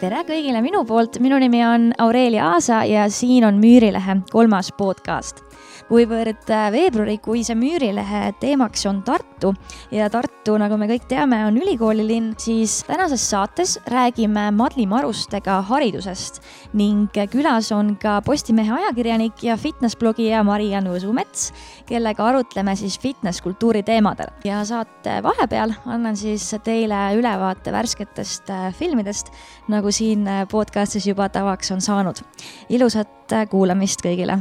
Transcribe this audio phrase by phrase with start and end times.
[0.00, 5.45] tere kõigile minu poolt, minu nimi on Aurelia Aasa ja siin on Müürilehe kolmas podcast
[5.88, 9.52] kuivõrd äh, veebruarikuise Müürilehe teemaks on Tartu
[9.94, 16.42] ja Tartu, nagu me kõik teame, on ülikoolilinn, siis tänases saates räägime Madli Marustega haridusest
[16.76, 21.50] ning külas on ka Postimehe ajakirjanik ja fitness-blogija Mariann Võsumets,
[21.86, 24.32] kellega arutleme siis fitness-kultuuri teemadel.
[24.44, 29.30] ja saate vahepeal annan siis teile ülevaate värsketest äh, filmidest,
[29.68, 32.22] nagu siin äh, podcastis juba tavaks on saanud.
[32.68, 34.40] ilusat kuulamist kõigile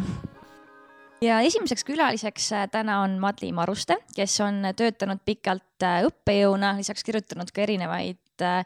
[1.26, 7.06] ja esimeseks külaliseks äh, täna on Madli Maruste, kes on töötanud pikalt äh, õppejõuna, lisaks
[7.06, 8.62] kirjutanud ka erinevaid äh,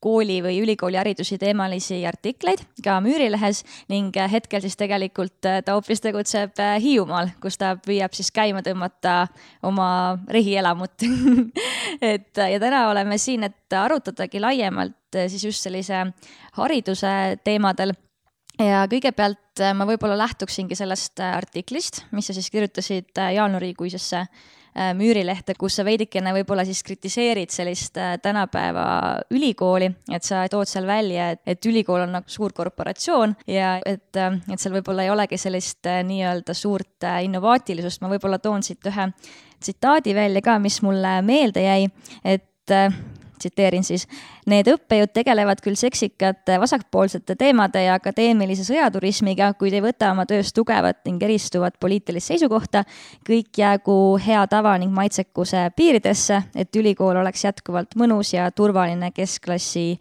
[0.00, 3.60] kooli või ülikooli haridusi teemalisi artikleid ka Müürilehes
[3.92, 9.26] ning hetkel siis tegelikult ta hoopis tegutseb Hiiumaal, kus ta püüab siis käima tõmmata
[9.68, 9.90] oma
[10.32, 11.04] rehielamut
[12.12, 16.06] et ja täna oleme siin, et arutadagi laiemalt siis just sellise
[16.56, 17.12] hariduse
[17.44, 17.92] teemadel
[18.64, 24.26] ja kõigepealt äh, ma võib-olla lähtuksingi sellest äh, artiklist, mis sa siis kirjutasid äh, jaanuarikuisesse
[24.94, 28.84] Müürilehte, kus sa veidikene võib-olla siis kritiseerid sellist tänapäeva
[29.34, 34.14] ülikooli, et sa tood seal välja, et, et ülikool on nagu suur korporatsioon ja et,
[34.14, 39.08] et seal võib-olla ei olegi sellist nii-öelda suurt innovaatilisust, ma võib-olla toon siit ühe
[39.58, 41.90] tsitaadi välja ka, mis mulle meelde jäi,
[42.22, 42.78] et
[43.40, 44.06] tsiteerin siis.
[44.50, 50.52] Need õppejõud tegelevad küll seksikate vasakpoolsete teemade ja akadeemilise sõjaturismiga, kuid ei võta oma töös
[50.56, 52.84] tugevat ning eristuvat poliitilist seisukohta.
[53.26, 59.98] kõik jäägu hea tava ning maitsekuse piiridesse, et ülikool oleks jätkuvalt mõnus ja turvaline keskklassi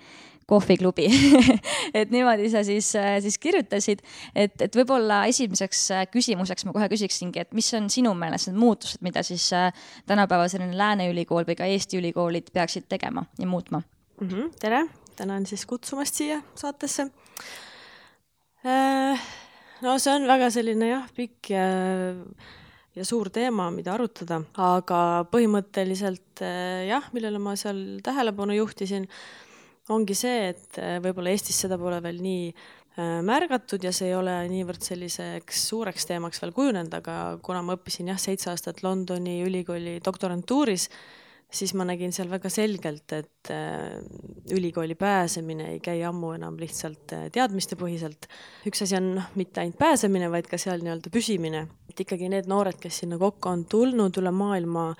[0.50, 1.08] kohviklubi
[2.00, 4.02] et niimoodi sa siis, äh, siis kirjutasid,
[4.36, 8.60] et, et võib-olla esimeseks äh, küsimuseks ma kohe küsiksingi, et mis on sinu meelest need
[8.60, 9.70] muutused, mida siis äh,
[10.10, 14.30] tänapäeval selline Lääne ülikool või ka Eesti ülikoolid peaksid tegema ja muutma mm?
[14.30, 14.86] -hmm, tere,
[15.20, 17.10] tänan siis kutsumast siia saatesse.
[19.82, 21.68] no see on väga selline jah, pikk ja
[22.98, 26.42] ja suur teema, mida arutada, aga põhimõtteliselt
[26.88, 29.06] jah, millele ma seal tähelepanu juhtisin
[29.94, 34.18] ongi see, et äh, võib-olla Eestis seda pole veel nii äh, märgatud ja see ei
[34.18, 39.40] ole niivõrd selliseks suureks teemaks veel kujunenud, aga kuna ma õppisin jah, seitse aastat Londoni
[39.46, 40.90] ülikooli doktorantuuris,
[41.50, 43.98] siis ma nägin seal väga selgelt, et äh,
[44.54, 48.30] ülikooli pääsemine ei käi ammu enam lihtsalt teadmistepõhiselt.
[48.70, 51.66] üks asi on noh, mitte ainult pääsemine, vaid ka seal nii-öelda püsimine.
[51.90, 54.92] et ikkagi need noored, kes sinna kokku on tulnud üle maailma,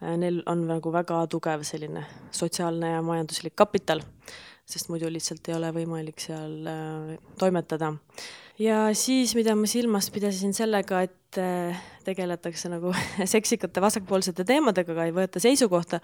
[0.00, 4.02] neil on nagu väga tugev selline sotsiaalne ja majanduslik kapital,
[4.66, 7.92] sest muidu lihtsalt ei ole võimalik seal äh, toimetada.
[8.58, 12.94] ja siis, mida ma silmas pidasin sellega, et äh, tegeletakse nagu
[13.34, 16.00] seksikate vasakpoolsete teemadega, aga ei võeta seisukohta,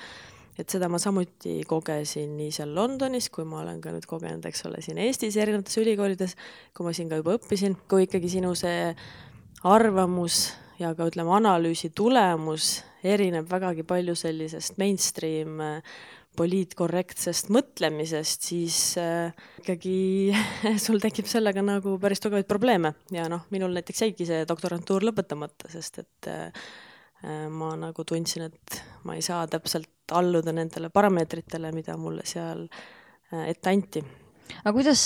[0.59, 4.67] et seda ma samuti kogesin nii seal Londonis, kui ma olen ka nüüd kogenud, eks
[4.69, 6.37] ole, siin Eestis erinevates ülikoolides,
[6.77, 8.91] kui ma siin ka juba õppisin, kui ikkagi sinu see
[9.67, 15.97] arvamus ja ka ütleme, analüüsi tulemus erineb vägagi palju sellisest mainstream äh,
[16.39, 19.97] poliitkorrektsest mõtlemisest, siis äh, ikkagi
[20.85, 22.95] sul tekib sellega nagu päris tugevaid probleeme.
[23.15, 26.71] Ja noh, minul näiteks jäigi see doktorantuur lõpetamata, sest et äh,
[27.53, 32.65] ma nagu tundsin, et ma ei saa täpselt alluda nendele parameetritele, mida mulle seal
[33.45, 34.01] ette anti.
[34.65, 35.03] Aga kuidas,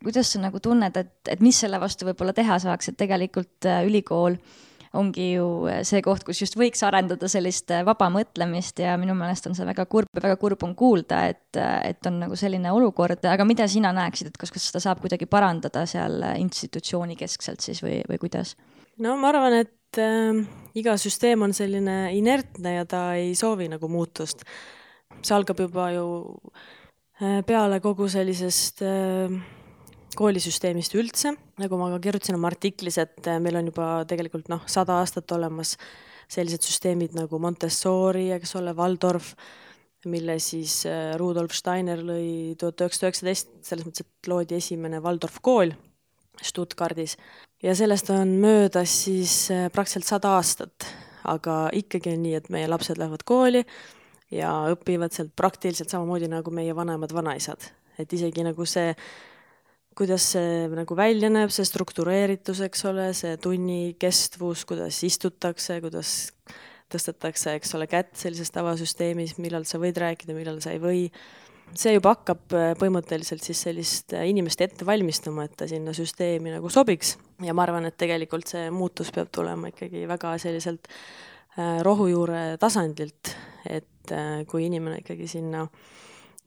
[0.00, 4.38] kuidas sa nagu tunned, et, et mis selle vastu võib-olla teha saaks, et tegelikult ülikool
[4.38, 4.54] äh,
[4.98, 9.14] ongi ju äh, see koht, kus just võiks arendada sellist äh, vaba mõtlemist ja minu
[9.18, 12.38] meelest on see väga kurb ja väga kurb on kuulda, et, äh, et on nagu
[12.38, 17.18] selline olukord, aga mida sina näeksid, et kas, kas seda saab kuidagi parandada seal institutsiooni
[17.20, 18.56] keskselt siis või, või kuidas?
[19.00, 20.42] no ma arvan, et äh,
[20.78, 24.44] iga süsteem on selline inertne ja ta ei soovi nagu muutust.
[25.22, 26.06] see algab juba ju
[27.20, 29.40] äh, peale kogu sellisest äh,
[30.18, 34.62] koolisüsteemist üldse, nagu ma ka kirjutasin oma artiklis, et äh, meil on juba tegelikult noh,
[34.70, 35.76] sada aastat olemas
[36.30, 39.34] sellised süsteemid nagu Montessori, eks ole, Waldorf,
[40.10, 45.40] mille siis äh, Rudolf Steiner lõi tuhat üheksasada üheksateist, selles mõttes, et loodi esimene Waldorf
[45.44, 45.74] kool
[46.40, 47.18] Stuttgardis.
[47.62, 50.88] Ja sellest on möödas siis äh, praktiliselt sada aastat,
[51.28, 53.64] aga ikkagi on nii, et meie lapsed lähevad kooli
[54.32, 57.66] ja õpivad sealt praktiliselt samamoodi nagu meie vanemad vanaisad,
[57.98, 58.94] et isegi nagu see
[60.00, 66.14] kuidas see nagu välja näeb, see struktureeritus, eks ole, see tunni kestvus, kuidas istutakse, kuidas
[66.90, 71.04] tõstetakse, eks ole, kätt sellises tavasüsteemis, millal sa võid rääkida, millal sa ei või.
[71.76, 76.50] see juba hakkab äh, põhimõtteliselt siis sellist äh, inimest ette valmistama, et ta sinna süsteemi
[76.50, 77.14] nagu sobiks
[77.44, 83.36] ja ma arvan, et tegelikult see muutus peab tulema ikkagi väga selliselt äh, rohujuure tasandilt,
[83.68, 83.86] et
[84.50, 85.68] kui inimene ikkagi sinna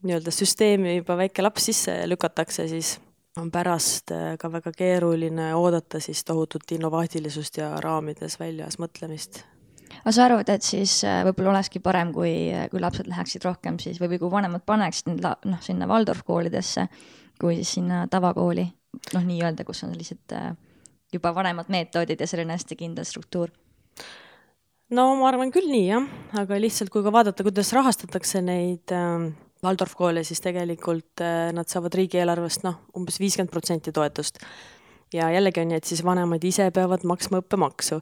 [0.04, 2.98] nii-öelda süsteemi juba väike laps sisse lükatakse, siis
[3.38, 9.42] on pärast äh, ka väga keeruline oodata siis tohutut innovaatilisust ja raamides väljas mõtlemist.
[10.04, 12.34] aga sa arvad, et siis äh, võib-olla olekski parem, kui,
[12.72, 16.88] kui lapsed läheksid rohkem siis või, või kui vanemad paneksid need noh, sinna Waldorf koolidesse,
[17.42, 18.68] kui siis sinna tavakooli,
[19.14, 20.54] noh, nii-öelda, kus on sellised äh,
[21.14, 23.50] juba vanemad meetodid ja selline hästi kindel struktuur
[24.94, 26.06] no ma arvan küll nii jah,
[26.38, 29.32] aga lihtsalt kui ka vaadata, kuidas rahastatakse neid äh,
[29.64, 34.40] Waldorf koole, siis tegelikult äh, nad saavad riigieelarvest noh, umbes viiskümmend protsenti toetust.
[35.14, 38.02] ja jällegi on nii, et siis vanemad ise peavad maksma õppemaksu.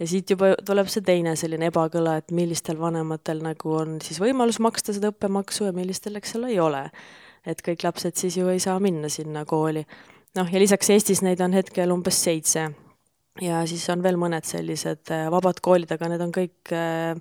[0.00, 4.60] ja siit juba tuleb see teine selline ebakõla, et millistel vanematel nagu on siis võimalus
[4.60, 6.88] maksta seda õppemaksu ja millistel, eks ole, ei ole.
[7.46, 9.86] et kõik lapsed siis ju ei saa minna sinna kooli.
[10.36, 12.70] noh, ja lisaks Eestis neid on hetkel umbes seitse
[13.42, 17.16] ja siis on veel mõned sellised äh, vabad koolid, aga need on kõik äh,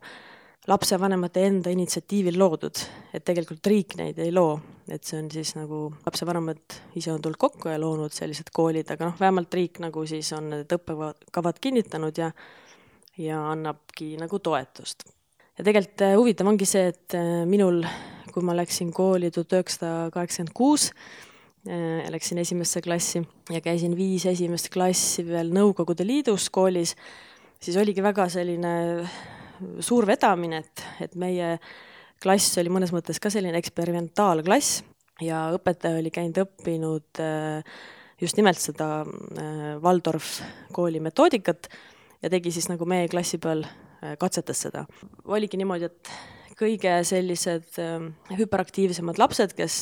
[0.68, 2.82] lapsevanemate enda initsiatiivil loodud,
[3.14, 4.56] et tegelikult riik neid ei loo,
[4.90, 9.12] et see on siis nagu lapsevanemad ise on tulnud kokku ja loonud sellised koolid, aga
[9.12, 12.32] noh, vähemalt riik nagu siis on need õppekavad kinnitanud ja
[13.16, 15.06] ja annabki nagu toetust.
[15.58, 17.16] ja tegelikult äh, huvitav ongi see, et
[17.48, 17.86] minul,
[18.34, 20.90] kui ma läksin kooli tuhat üheksasada kaheksakümmend kuus,
[21.66, 26.92] Äh, läksin esimesse klassi ja käisin viis esimest klassi veel Nõukogude Liidus koolis,
[27.58, 28.74] siis oligi väga selline
[29.84, 31.56] suur vedamine, et, et meie
[32.24, 34.82] klass oli mõnes mõttes ka selline eksperimentaalklass
[35.24, 37.76] ja õpetaja oli käinud õppinud äh,
[38.22, 40.40] just nimelt seda äh, Waldorf
[40.76, 41.70] kooli metoodikat
[42.24, 43.66] ja tegi siis nagu meie klassi peal,
[44.20, 44.84] katsetas seda.
[45.26, 47.78] oligi niimoodi, et kõige sellised
[48.38, 49.78] hüperaktiivsemad lapsed, kes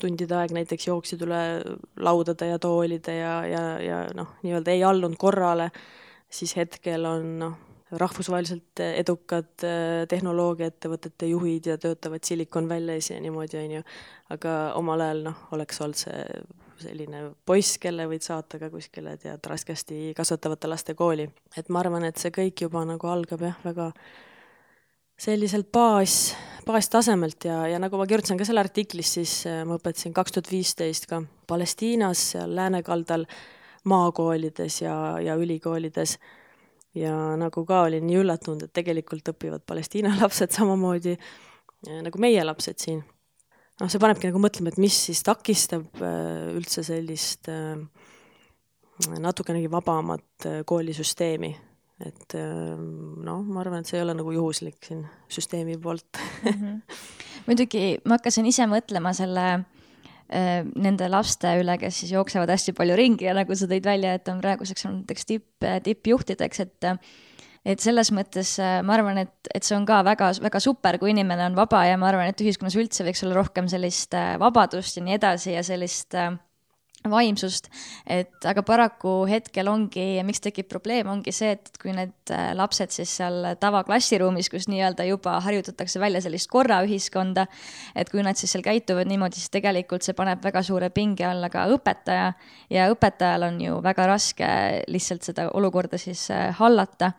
[0.00, 1.40] tundide aeg näiteks jooksid üle
[2.04, 5.70] laudade ja toolide ja, ja, ja noh, nii-öelda ei allunud korrale,
[6.28, 7.56] siis hetkel on noh,
[8.00, 13.82] rahvusvaheliselt edukad äh, tehnoloogiaettevõtete juhid ja töötavad Silicon Valley's ja niimoodi, on ju,
[14.36, 16.22] aga omal ajal noh, oleks olnud see
[16.82, 21.28] selline poiss, kelle võid saata ka kuskile, tead, raskesti kasvatavate laste kooli.
[21.56, 23.90] et ma arvan, et see kõik juba nagu algab jah, väga
[25.16, 26.34] selliselt baas,
[26.66, 30.50] baastasemelt ja, ja nagu ma kirjutasin ka seal artiklis, siis äh, ma õpetasin kaks tuhat
[30.52, 33.24] viisteist ka Palestiinas, seal läänekaldal,
[33.86, 36.18] maakoolides ja, ja ülikoolides.
[36.96, 42.44] Ja nagu ka olin nii üllatunud, et tegelikult õpivad Palestiina lapsed samamoodi äh, nagu meie
[42.46, 43.04] lapsed siin.
[43.80, 47.50] noh, see panebki nagu mõtlema, et mis siis takistab äh, üldse sellist
[49.20, 51.50] natukenegi vabamat koolisüsteemi
[52.06, 55.02] et noh, ma arvan, et see ei ole nagu juhuslik siin
[55.32, 56.52] süsteemi poolt mm.
[56.52, 56.98] -hmm.
[57.46, 59.75] muidugi ma hakkasin ise mõtlema selle äh,
[60.26, 64.26] nende laste üle, kes siis jooksevad hästi palju ringi ja nagu sa tõid välja, et
[64.32, 66.88] on praeguseks on näiteks tipp, tippjuhtideks, et
[67.66, 71.10] et selles mõttes äh, ma arvan, et, et see on ka väga, väga super, kui
[71.12, 75.00] inimene on vaba ja ma arvan, et ühiskonnas üldse võiks olla rohkem sellist äh, vabadust
[75.00, 76.36] ja nii edasi ja sellist äh,
[77.12, 77.68] vaimsust,
[78.06, 82.94] et aga paraku hetkel ongi, miks tekib probleem, ongi see, et kui need äh, lapsed
[82.94, 87.46] siis seal tavaklassiruumis, kus nii-öelda juba harjutatakse välja sellist korraühiskonda,
[87.96, 91.50] et kui nad siis seal käituvad niimoodi, siis tegelikult see paneb väga suure pinge alla
[91.52, 92.30] ka õpetaja.
[92.72, 94.46] Ja õpetajal on ju väga raske
[94.90, 97.12] lihtsalt seda olukorda siis äh, hallata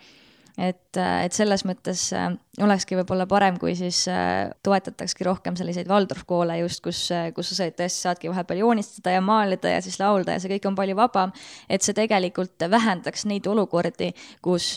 [0.57, 2.31] et, et selles mõttes äh,
[2.65, 7.51] olekski võib-olla parem, kui siis äh, toetatakski rohkem selliseid Waldorf koole just, kus, äh, kus
[7.53, 10.97] sa tõesti saadki vahepeal joonistada ja maalida ja siis laulda ja see kõik on palju
[10.97, 11.33] vabam.
[11.69, 14.11] et see tegelikult vähendaks neid olukordi,
[14.41, 14.75] kus,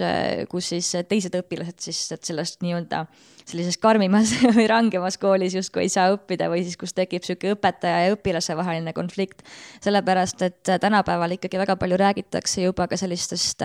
[0.53, 3.07] kus siis teised õpilased siis sellest nii-öelda
[3.51, 8.05] sellises karmimas või rangemas koolis justkui ei saa õppida või siis, kus tekib niisugune õpetaja
[8.05, 9.41] ja õpilase vaheline konflikt.
[9.81, 13.65] sellepärast, et tänapäeval ikkagi väga palju räägitakse juba ka sellistest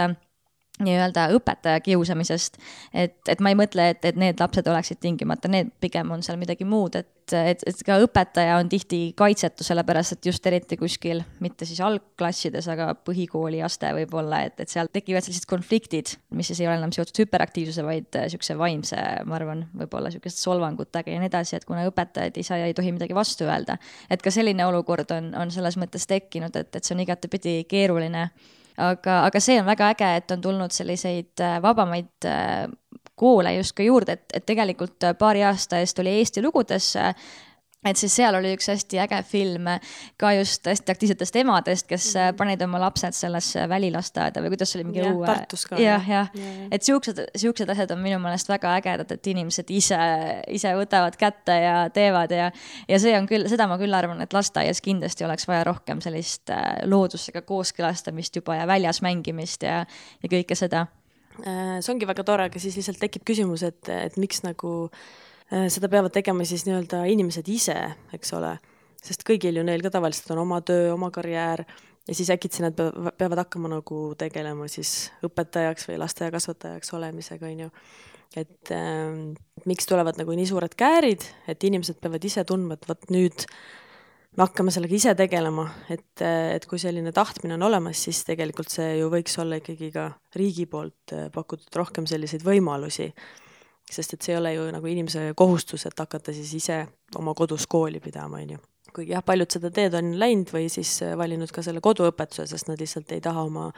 [0.84, 2.58] nii-öelda õpetaja kiusamisest.
[2.94, 6.36] et, et ma ei mõtle, et, et need lapsed oleksid tingimata need, pigem on seal
[6.40, 11.22] midagi muud, et, et, et ka õpetaja on tihti kaitsetu, sellepärast et just eriti kuskil,
[11.44, 16.68] mitte siis algklassides, aga põhikooliaste võib-olla, et, et seal tekivad sellised konfliktid, mis siis ei
[16.68, 21.56] ole enam seotud hüperaktiivsuse, vaid niisuguse vaimse, ma arvan, võib-olla niisuguste solvangutega ja nii edasi,
[21.56, 23.80] et kuna õpetajad ei saa ja ei tohi midagi vastu öelda.
[24.10, 28.28] et ka selline olukord on, on selles mõttes tekkinud, et, et see on igatepidi keeruline
[28.78, 32.68] aga, aga see on väga äge, et on tulnud selliseid äh, vabamaid äh,
[33.16, 36.94] koole justkui juurde, et, et tegelikult äh, paari aasta eest oli Eesti lugudes
[37.86, 39.70] et siis seal oli üks hästi äge film
[40.22, 42.38] ka just hästi aktiivsetest emadest, kes -hmm.
[42.38, 45.26] panid oma lapsed sellesse välilasteaeda või kuidas see oli, mingi ja, õue.
[45.26, 45.80] Tartus ka.
[45.80, 46.44] jah, jah ja.
[46.44, 50.00] ja., et siuksed, siuksed asjad on minu meelest väga ägedad, et inimesed ise,
[50.48, 52.52] ise võtavad kätte ja teevad ja,
[52.88, 56.50] ja see on küll, seda ma küll arvan, et lasteaias kindlasti oleks vaja rohkem sellist
[56.50, 59.84] äh, loodusega kooskõlastamist juba ja väljas mängimist ja,
[60.24, 60.88] ja kõike seda.
[61.44, 64.90] Äh, see ongi väga tore, aga siis lihtsalt tekib küsimus, et, et miks nagu
[65.50, 67.78] seda peavad tegema siis nii-öelda inimesed ise,
[68.16, 68.56] eks ole,
[69.06, 71.66] sest kõigil ju neil ka tavaliselt on oma töö, oma karjäär
[72.08, 72.82] ja siis äkitsi nad
[73.18, 77.72] peavad hakkama nagu tegelema siis õpetajaks või lasteaiakasvatajaks olemisega, on ju.
[78.36, 79.16] et äh,
[79.66, 83.48] miks tulevad nagu nii suured käärid, et inimesed peavad ise tundma, et vot nüüd
[84.36, 88.98] me hakkame sellega ise tegelema, et, et kui selline tahtmine on olemas, siis tegelikult see
[89.00, 93.10] ju võiks olla ikkagi ka riigi poolt äh, pakutud rohkem selliseid võimalusi.
[93.92, 96.80] Sest et see ei ole ju nagu inimese kohustus, et hakata siis ise
[97.20, 98.64] oma kodus kooli pidama, on ju
[98.96, 102.70] kuigi jah, paljud seda teed on läinud või siis äh, valinud ka selle koduõpetuse, sest
[102.70, 103.70] nad lihtsalt ei taha oma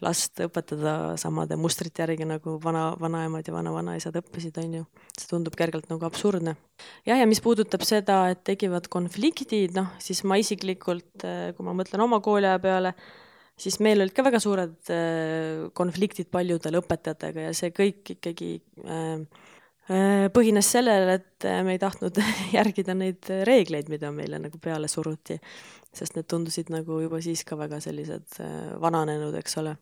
[0.00, 4.84] last õpetada samade mustrite järgi nagu vana, vanaemad ja vana-vanaisad õppisid, on ju.
[5.16, 6.56] see tundub kergelt nagu absurdne.
[7.08, 11.76] jah, ja mis puudutab seda, et tekivad konfliktid, noh, siis ma isiklikult, äh, kui ma
[11.76, 12.94] mõtlen oma kooliaja peale,
[13.60, 18.54] siis meil olid ka väga suured äh, konfliktid paljudel õpetajatega ja see kõik ikkagi
[18.86, 19.46] äh,
[19.90, 22.18] Äh, põhines sellele, et me ei tahtnud
[22.58, 25.34] järgida neid reegleid, mida meile nagu peale suruti,
[25.96, 28.38] sest need tundusid nagu juba siis ka väga sellised
[28.82, 29.74] vananenud, eks ole.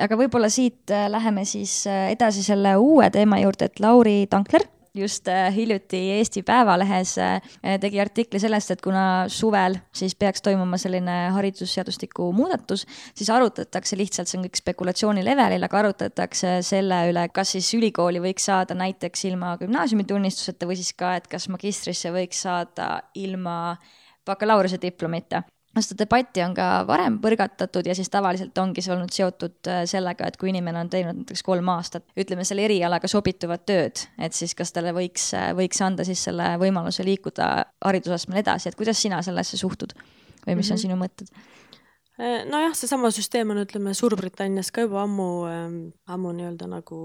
[0.00, 5.54] aga võib-olla siit läheme siis edasi selle uue teema juurde, et Lauri Tankler just äh,
[5.54, 7.40] hiljuti Eesti Päevalehes äh,
[7.80, 14.30] tegi artikli sellest, et kuna suvel siis peaks toimuma selline haridusseadustiku muudatus, siis arutatakse lihtsalt,
[14.30, 19.24] see on kõik spekulatsiooni levelil, aga arutatakse selle üle, kas siis ülikooli võiks saada näiteks
[19.30, 23.76] ilma gümnaasiumitunnistuseta või siis ka, et kas magistrisse võiks saada ilma
[24.26, 25.44] bakalaureuse diplomita
[25.78, 30.26] seda debatti on ka varem põrgatatud ja siis tavaliselt ongi see olnud seotud äh, sellega,
[30.26, 34.56] et kui inimene on teinud näiteks kolm aastat, ütleme selle erialaga sobituvat tööd, et siis
[34.58, 37.52] kas talle võiks, äh, võiks anda siis selle võimaluse liikuda
[37.86, 40.72] haridusastmel edasi, et kuidas sina sellesse suhtud või mis mm -hmm.
[40.72, 40.82] on mhm.
[40.82, 41.30] sinu mõtted?
[42.20, 45.28] Äh, nojah, seesama süsteem on, ütleme, Suurbritannias ka juba ammu,
[46.06, 46.98] ammu nii-öelda nagu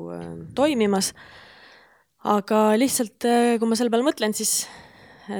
[0.56, 1.14] toimimas.
[2.24, 3.22] aga lihtsalt,
[3.60, 4.66] kui ma selle peale mõtlen, siis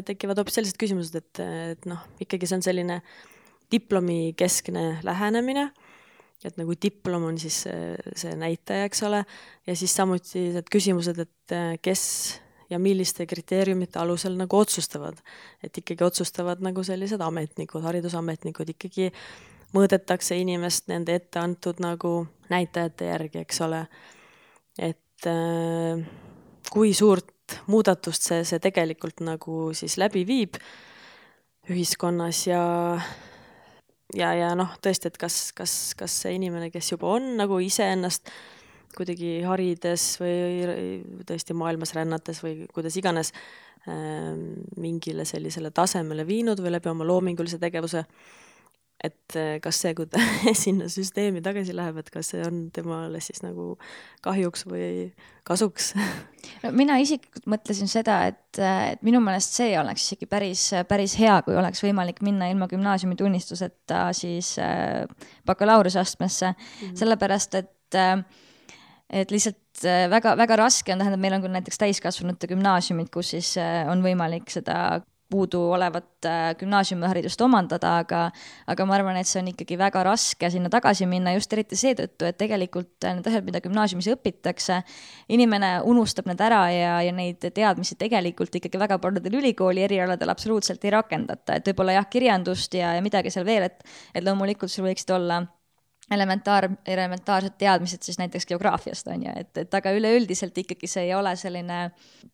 [0.06, 1.42] tekivad hoopis sellised küsimused, et,
[1.76, 3.02] et noh, ikkagi see on selline
[3.72, 5.70] diplomikeskne lähenemine,
[6.46, 9.24] et nagu diplom on siis see, see näitaja, eks ole,
[9.66, 12.04] ja siis samuti need küsimused, et kes
[12.70, 15.18] ja milliste kriteeriumite alusel nagu otsustavad.
[15.64, 19.12] et ikkagi otsustavad nagu sellised ametnikud, haridusametnikud ikkagi
[19.76, 23.86] mõõdetakse inimest nende ette antud nagu näitajate järgi, eks ole.
[24.80, 26.06] et äh,
[26.72, 27.35] kui suurt
[27.70, 30.60] muudatust see, see tegelikult nagu siis läbi viib
[31.72, 32.64] ühiskonnas ja
[34.16, 38.32] ja, ja noh, tõesti, et kas, kas, kas see inimene, kes juba on nagu iseennast
[38.96, 44.32] kuidagi harides või tõesti maailmas rännates või kuidas iganes äh,
[44.80, 48.45] mingile sellisele tasemele viinud või läbi oma loomingulise tegevuse äh,
[49.04, 50.22] et eh, kas see, kui ta
[50.64, 53.74] sinna süsteemi tagasi läheb, et kas see on temale siis nagu
[54.26, 54.88] kahjuks või
[55.48, 55.92] kasuks?
[56.64, 61.38] no mina isiklikult mõtlesin seda, et, et minu meelest see oleks isegi päris, päris hea,
[61.46, 65.04] kui oleks võimalik minna ilma gümnaasiumi tunnistuseta siis äh,
[65.46, 67.00] bakalaureuseastmesse mm, -hmm.
[67.04, 68.20] sellepärast et äh,
[69.10, 73.52] et lihtsalt väga-väga raske on, tähendab, meil on küll näiteks täiskasvanute gümnaasiumid, kus siis
[73.92, 78.22] on võimalik seda puuduolevat äh, gümnaasiumiharidust omandada, aga
[78.72, 82.28] aga ma arvan, et see on ikkagi väga raske sinna tagasi minna just eriti seetõttu,
[82.30, 84.82] et tegelikult need asjad, mida gümnaasiumis õpitakse,
[85.34, 90.86] inimene unustab need ära ja, ja neid teadmisi tegelikult ikkagi väga paljudel ülikooli erialadel absoluutselt
[90.86, 93.82] ei rakendata, et võib-olla jah, kirjandust ja, ja midagi seal veel, et
[94.16, 95.42] et loomulikult sul võiksid olla
[96.12, 101.14] elementaar, elementaarsed teadmised siis näiteks geograafiast on ju, et, et aga üleüldiselt ikkagi see ei
[101.18, 101.80] ole selline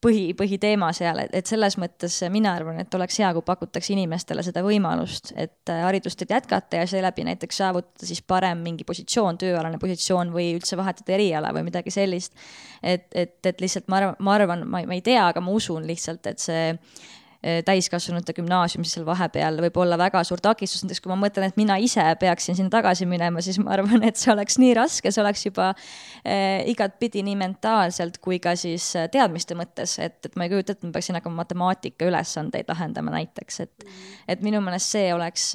[0.03, 4.43] põhi, põhiteema seal, et, et selles mõttes mina arvan, et oleks hea, kui pakutakse inimestele
[4.43, 9.79] seda võimalust, et äh, haridustega jätkata ja seeläbi näiteks saavutada siis parem mingi positsioon, tööalane
[9.79, 12.35] positsioon või üldse vahetada eriala või midagi sellist.
[12.83, 16.27] et, et, et lihtsalt ma arvan, ma arvan, ma ei tea, aga ma usun lihtsalt,
[16.27, 16.75] et see
[17.41, 21.77] täiskasvanute gümnaasiumis seal vahepeal võib olla väga suur takistus, näiteks kui ma mõtlen, et mina
[21.81, 25.45] ise peaksin sinna tagasi minema, siis ma arvan, et see oleks nii raske, see oleks
[25.47, 30.53] juba äh, igatpidi nii mentaalselt kui ka siis eh, teadmiste mõttes, et, et ma ei
[30.53, 33.87] kujuta ette, et ma peaksin hakkama matemaatika ülesandeid lahendama näiteks, et,
[34.29, 35.51] et minu meelest see oleks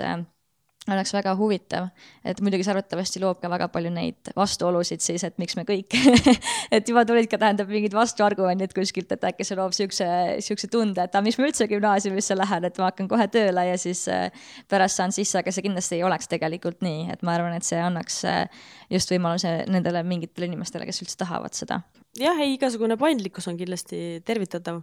[0.95, 1.89] oleks väga huvitav,
[2.25, 5.97] et muidugi see arvatavasti loob ka väga palju neid vastuolusid siis, et miks me kõik
[6.77, 10.07] et juba tulid ka, tähendab, mingid vastuargumendid kuskilt, et äkki see loob siukse,
[10.47, 13.77] siukse tunde, et aga miks ma üldse gümnaasiumisse lähen, et ma hakkan kohe tööle ja
[13.81, 14.31] siis äh,
[14.71, 17.83] pärast saan sisse, aga see kindlasti ei oleks tegelikult nii, et ma arvan, et see
[17.83, 18.45] annaks äh,
[18.93, 21.83] just võimaluse nendele mingitele inimestele, kes üldse tahavad seda
[22.21, 24.81] jah, ei, igasugune paindlikkus on kindlasti tervitatav,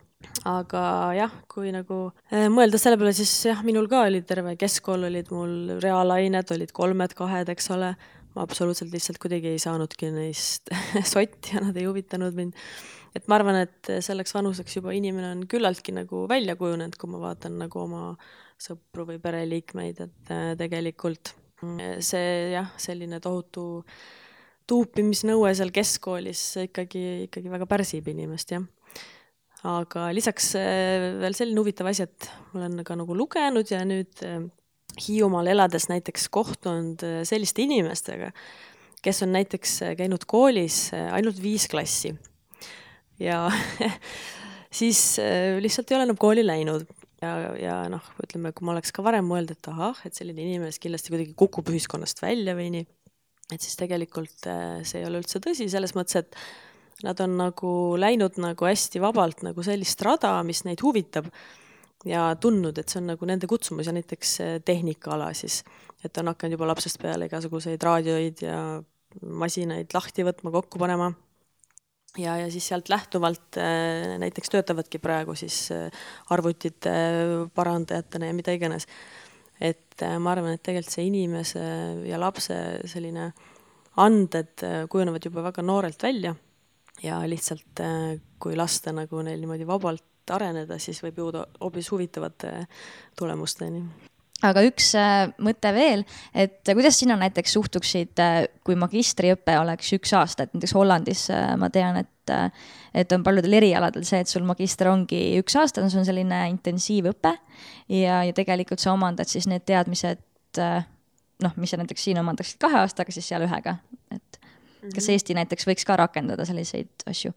[0.49, 0.83] aga
[1.17, 1.99] jah, kui nagu
[2.31, 6.73] äh, mõelda selle peale, siis jah, minul ka oli terve keskkool olid mul reaalained olid
[6.75, 7.93] kolmed-kahed, eks ole.
[8.33, 10.71] ma absoluutselt lihtsalt kuidagi ei saanudki neist
[11.13, 12.57] sotti ja nad ei huvitanud mind.
[13.13, 17.21] et ma arvan, et selleks vanuseks juba inimene on küllaltki nagu välja kujunenud, kui ma
[17.27, 18.15] vaatan nagu oma
[18.61, 21.35] sõpru või pereliikmeid, et äh, tegelikult
[22.03, 23.83] see jah, selline tohutu
[24.70, 28.65] tuupimisnõue seal keskkoolis ikkagi, ikkagi väga pärsib inimest, jah.
[29.67, 34.25] aga lisaks äh, veel selline huvitav asi, et ma olen ka nagu lugenud ja nüüd
[34.27, 34.43] äh,
[34.93, 38.27] Hiiumaal elades näiteks kohtunud selliste inimestega,
[39.01, 42.12] kes on näiteks käinud koolis ainult viis klassi
[43.20, 43.51] ja
[44.79, 46.86] siis äh, lihtsalt ei ole enam kooli läinud
[47.22, 50.74] ja, ja noh, ütleme, kui ma oleks ka varem mõelnud, et ahah, et selline inimene
[50.82, 52.88] kindlasti kuidagi kukub ühiskonnast välja või nii,
[53.51, 57.73] et siis tegelikult äh, see ei ole üldse tõsi, selles mõttes, et nad on nagu
[58.00, 61.27] läinud nagu hästi vabalt nagu sellist rada, mis neid huvitab
[62.07, 65.62] ja tundnud, et see on nagu nende kutsumus ja näiteks äh, tehnikaala siis,
[66.03, 68.57] et on hakanud juba lapsest peale igasuguseid raadioid ja
[69.21, 71.12] masinaid lahti võtma, kokku panema
[72.17, 75.67] ja, ja siis sealt lähtuvalt äh, näiteks töötavadki praegu siis
[76.31, 76.95] arvutite
[77.55, 78.88] parandajatena ja mida iganes.
[79.63, 81.65] Et äh, ma arvan, et tegelikult see inimese
[82.10, 82.55] ja lapse
[82.89, 83.32] selline
[84.03, 86.34] anded kujunevad juba väga noorelt välja
[87.03, 87.82] ja lihtsalt
[88.41, 92.55] kui lasta nagu neil niimoodi vabalt areneda, siis võib jõuda hoopis huvitavate
[93.20, 93.84] tulemusteni
[94.43, 96.03] aga üks äh, mõte veel,
[96.35, 101.53] et kuidas sina näiteks suhtuksid, äh, kui magistriõpe oleks üks aasta, et näiteks Hollandis äh,
[101.59, 102.09] ma tean, et
[102.95, 107.33] et on paljudel erialadel see, et sul magister ongi üks aasta, see on selline intensiivõpe
[107.91, 110.21] ja, ja tegelikult sa omandad siis need teadmised
[111.43, 113.75] noh, mis sa näiteks siin omandaksid kahe aastaga, siis seal ühega,
[114.15, 115.12] et kas mhm.
[115.17, 117.33] Eesti näiteks võiks ka rakendada selliseid asju?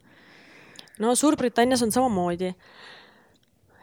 [1.03, 2.53] no Suurbritannias on samamoodi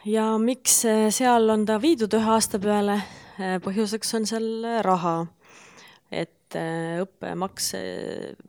[0.05, 0.81] ja miks
[1.15, 2.99] seal on ta viidud ühe aasta peale,
[3.65, 4.47] põhjuseks on seal
[4.85, 5.17] raha.
[6.11, 7.71] et õppemaks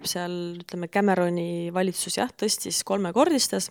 [0.06, 3.70] seal, ütleme, Cameroni valitsus jah, tõstis kolmekordistas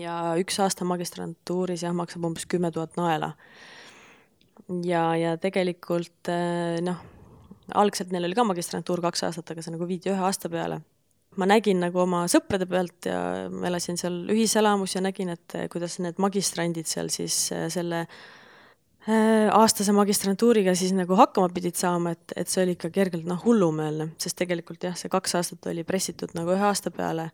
[0.00, 3.34] ja üks aasta magistrantuuris jah, maksab umbes kümme tuhat naela.
[4.82, 6.32] ja, ja tegelikult
[6.82, 7.04] noh,
[7.74, 10.80] algselt neil oli ka magistrantuur kaks aastat, aga see nagu viidi ühe aasta peale
[11.40, 13.18] ma nägin nagu oma sõprade pealt ja
[13.52, 18.04] ma elasin seal ühiselamus ja nägin, et eh, kuidas need magistrandid seal siis eh, selle
[18.04, 23.40] eh, aastase magistrantuuriga siis nagu hakkama pidid saama, et, et see oli ikka kergelt noh,
[23.44, 27.30] hullumeelne, sest tegelikult jah, see kaks aastat oli pressitud nagu ühe aasta peale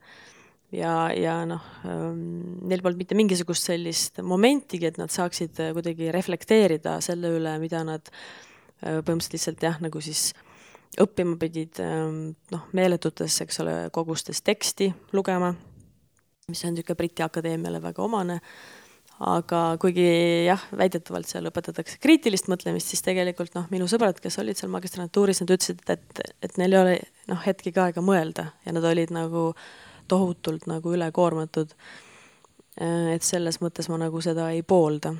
[0.74, 2.20] ja, ja noh, ehm,
[2.70, 8.12] neil polnud mitte mingisugust sellist momentigi, et nad saaksid kuidagi reflekteerida selle üle, mida nad
[8.80, 10.49] põhimõtteliselt lihtsalt jah, nagu siis äh,
[10.98, 15.52] õppima pidid ähm, noh, meeletutes, eks ole, kogustes teksti lugema,
[16.50, 18.40] mis on niisugune Briti akadeemiale väga omane,
[19.20, 20.08] aga kuigi
[20.48, 25.42] jah, väidetavalt seal õpetatakse kriitilist mõtlemist, siis tegelikult noh, minu sõbrad, kes olid seal magistrantuuris,
[25.44, 26.96] nad ütlesid, et, et neil ei ole
[27.30, 29.50] noh, hetkegi aega mõelda ja nad olid nagu
[30.10, 31.76] tohutult nagu ülekoormatud.
[32.80, 35.14] Äh, et selles mõttes ma nagu seda ei poolda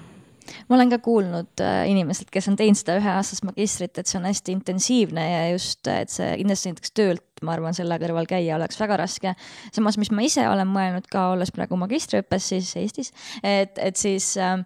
[0.69, 4.29] ma olen ka kuulnud äh, inimeselt, kes on teinud seda üheaastast magistrit, et see on
[4.29, 8.81] hästi intensiivne ja just, et see kindlasti näiteks töölt, ma arvan, selle kõrval käia oleks
[8.81, 9.35] väga raske.
[9.73, 14.33] samas, mis ma ise olen mõelnud ka, olles praegu magistriõppes siis Eestis, et, et siis
[14.41, 14.59] äh,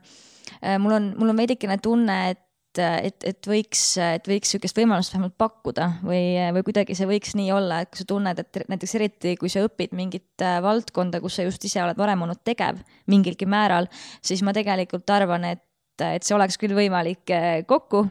[0.62, 2.43] äh mul on, mul on veidikene tunne, et
[2.82, 7.52] et, et võiks, et võiks sihukest võimalust vähemalt pakkuda või, või kuidagi see võiks nii
[7.54, 11.38] olla, et kui sa tunned, et näiteks eriti kui sa õpid mingit äh, valdkonda, kus
[11.38, 13.90] sa just ise oled varem olnud tegev mingilgi määral,
[14.24, 15.62] siis ma tegelikult arvan, et
[16.02, 18.02] et see oleks küll võimalik eh, kokku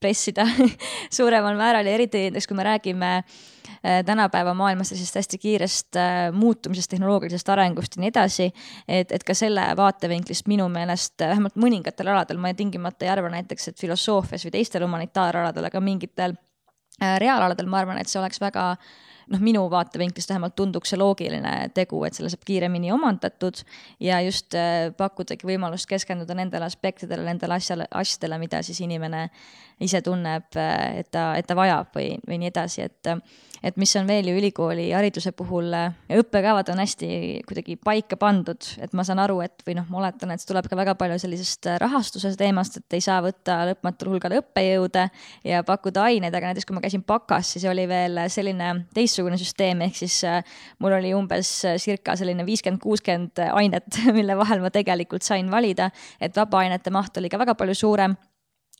[0.00, 0.44] pressida
[1.16, 6.32] suuremal määral ja eriti näiteks, kui me räägime eh, tänapäeva maailmas sellisest hästi kiirest eh,
[6.32, 8.50] muutumisest, tehnoloogilisest arengust ja nii edasi,
[8.88, 13.70] et, et ka selle vaatevinklist minu meelest vähemalt mõningatel aladel, ma tingimata ei arva näiteks,
[13.72, 16.36] et filosoofias või teistel humanitaaraladel, aga mingitel
[17.00, 18.90] reaalaladel ma arvan, et see oleks väga äh,
[19.30, 23.62] noh, minu vaatevinklist vähemalt tunduks see loogiline tegu, et selle saab kiiremini omandatud
[24.02, 29.28] ja just äh, pakkudagi võimalust keskenduda nendele aspektidele, nendele asjale, asjadele, mida siis inimene
[29.80, 33.14] ise tunneb, äh, et ta, et ta vajab või, või nii edasi, et
[33.60, 37.08] et mis on veel ju ülikooli hariduse puhul, äh, õppekavad on hästi
[37.48, 40.68] kuidagi paika pandud, et ma saan aru, et või noh, ma oletan, et see tuleb
[40.70, 45.04] ka väga palju sellisest rahastuse teemast, et ei saa võtta lõpmatul hulgal õppejõude
[45.44, 49.84] ja pakkuda aineid, aga näiteks kui ma käisin bakas, siis oli veel selline teistsugune süsteem,
[49.84, 50.40] ehk siis äh,
[50.80, 51.52] mul oli umbes
[51.84, 57.28] circa selline viiskümmend, kuuskümmend ainet, mille vahel ma tegelikult sain valida, et vabaainete maht oli
[57.28, 58.16] ka väga palju suurem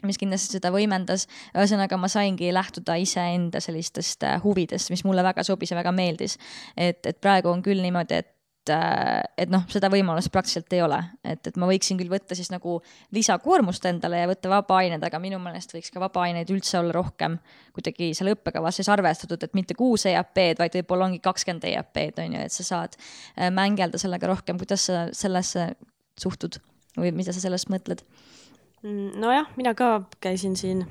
[0.07, 1.27] mis kindlasti seda võimendas.
[1.55, 6.39] ühesõnaga, ma saingi lähtuda iseenda sellistest äh, huvidest, mis mulle väga sobis ja väga meeldis.
[6.77, 10.99] et, et praegu on küll niimoodi, et äh, et noh, seda võimalust praktiliselt ei ole,
[11.25, 12.79] et, et ma võiksin küll võtta siis nagu
[13.17, 17.39] lisakoormust endale ja võtta vabaained, aga minu meelest võiks ka vabaained üldse olla rohkem
[17.77, 22.37] kuidagi seal õppekavas siis arvestatud, et mitte kuus EAP-d, vaid võib-olla ongi kakskümmend EAP-d on
[22.39, 25.73] ju, et sa saad äh, mängelda sellega rohkem, kuidas sa sellesse
[26.21, 26.61] suhtud
[26.99, 28.05] või mida sa sellest mõtled?
[28.81, 30.87] Mm, nojah, mina ka käisin siin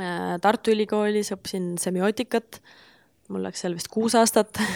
[0.00, 2.58] äh, Tartu Ülikoolis, õppisin semiootikat,
[3.30, 4.58] mul läks seal vist kuus aastat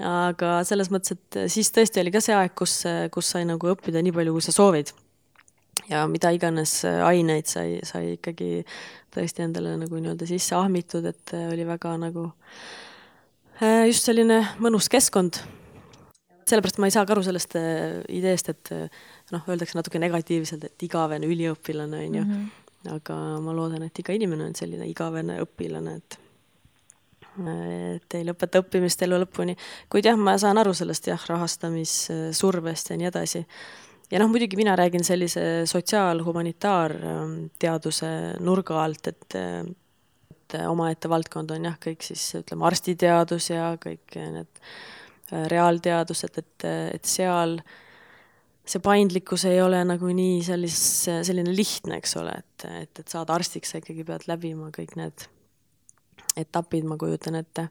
[0.00, 2.78] aga selles mõttes, et siis tõesti oli ka see aeg, kus,
[3.12, 4.92] kus sai nagu õppida nii palju, kui sa soovid.
[5.92, 8.64] ja mida iganes aineid sai, sai ikkagi
[9.12, 12.30] tõesti endale nagu nii-öelda sisse ahmitud, et oli väga nagu
[13.60, 15.42] äh, just selline mõnus keskkond.
[16.48, 18.72] sellepärast ma ei saa ka aru sellest äh, ideest, et
[19.34, 22.30] noh, öeldakse natuke negatiivselt, et igavene üliõpilane on ju mm.
[22.30, 22.44] -hmm.
[22.94, 26.18] aga ma loodan, et iga inimene on selline igavene õpilane, et
[27.36, 29.52] et ei lõpeta õppimist elu lõpuni.
[29.92, 33.46] kuid jah, ma saan aru sellest jah, rahastamissurvest ja nii edasi.
[34.10, 38.06] ja noh, muidugi mina räägin sellise sotsiaalhumanitaarteaduse
[38.40, 44.46] nurga alt, et et omaette valdkond on jah, kõik siis ütleme, arstiteadus ja kõik need
[45.50, 47.58] reaalteadused, et, et seal
[48.66, 53.36] see paindlikkus ei ole nagu nii sellis, selline lihtne, eks ole, et, et, et saada
[53.36, 55.26] arstiks, sa ikkagi pead läbima kõik need
[56.36, 57.68] etapid, ma kujutan ette.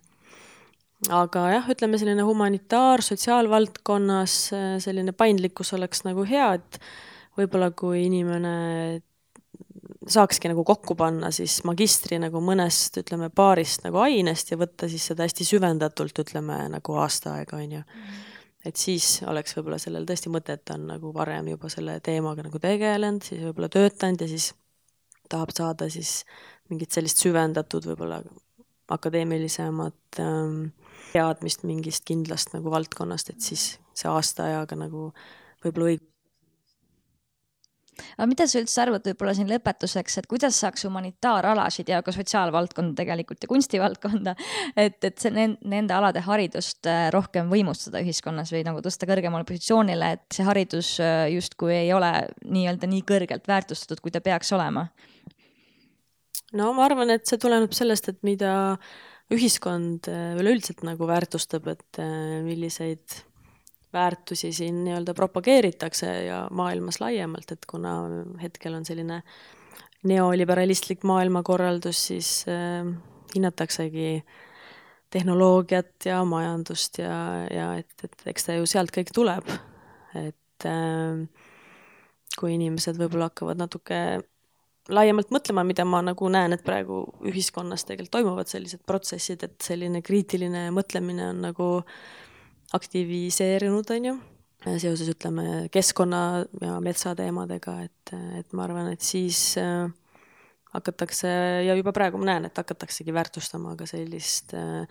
[1.12, 4.38] aga jah, ütleme selline humanitaar, sotsiaalvaldkonnas
[4.84, 6.80] selline paindlikkus oleks nagu hea, et
[7.36, 8.56] võib-olla kui inimene
[10.08, 15.06] saakski nagu kokku panna siis magistri nagu mõnest, ütleme, paarist nagu ainest ja võtta siis
[15.12, 17.84] seda hästi süvendatult, ütleme nagu aasta aega, on ju.
[18.66, 22.62] Et siis oleks võib-olla sellel tõesti mõtet, ta on nagu varem juba selle teemaga nagu
[22.62, 24.52] tegelenud, siis võib-olla töötanud ja siis
[25.30, 26.24] tahab saada siis
[26.70, 28.22] mingit sellist süvendatud võib-olla
[28.96, 30.68] akadeemilisemat ähm,
[31.14, 35.08] teadmist mingist kindlast nagu valdkonnast, et siis see aasta ajaga nagu
[35.64, 36.12] võib-olla õig-.
[38.16, 42.96] Aga mida sa üldse arvad võib-olla siin lõpetuseks, et kuidas saaks humanitaaralasid ja ka sotsiaalvaldkonda
[43.00, 44.36] tegelikult ja kunstivaldkonda,
[44.86, 50.14] et, et see nende alade haridust äh, rohkem võimustada ühiskonnas või nagu tõsta kõrgemale positsioonile,
[50.18, 52.12] et see haridus äh, justkui ei ole
[52.46, 54.88] nii-öelda nii kõrgelt väärtustatud, kui ta peaks olema?
[56.56, 58.76] No ma arvan, et see tuleneb sellest, et mida
[59.34, 62.04] ühiskond äh, üleüldiselt nagu väärtustab, et
[62.46, 63.24] milliseid
[63.96, 67.96] väärtusi siin nii-öelda propageeritakse ja maailmas laiemalt, et kuna
[68.42, 69.22] hetkel on selline
[70.06, 72.86] neoliberalistlik maailmakorraldus, siis äh,
[73.36, 74.20] hinnataksegi
[75.16, 77.18] tehnoloogiat ja majandust ja,
[77.52, 79.50] ja et, et eks ta ju sealt kõik tuleb.
[80.16, 81.26] et äh,
[82.36, 84.00] kui inimesed võib-olla hakkavad natuke
[84.92, 90.02] laiemalt mõtlema, mida ma nagu näen, et praegu ühiskonnas tegelikult toimuvad sellised protsessid, et selline
[90.06, 91.70] kriitiline mõtlemine on nagu
[92.76, 94.16] aktiviseerunud, on ju,
[94.82, 96.22] seoses ütleme keskkonna
[96.62, 99.86] ja metsateemadega, et, et ma arvan, et siis äh,
[100.76, 101.30] hakatakse
[101.68, 104.84] ja juba praegu ma näen, et hakataksegi väärtustama ka sellist äh,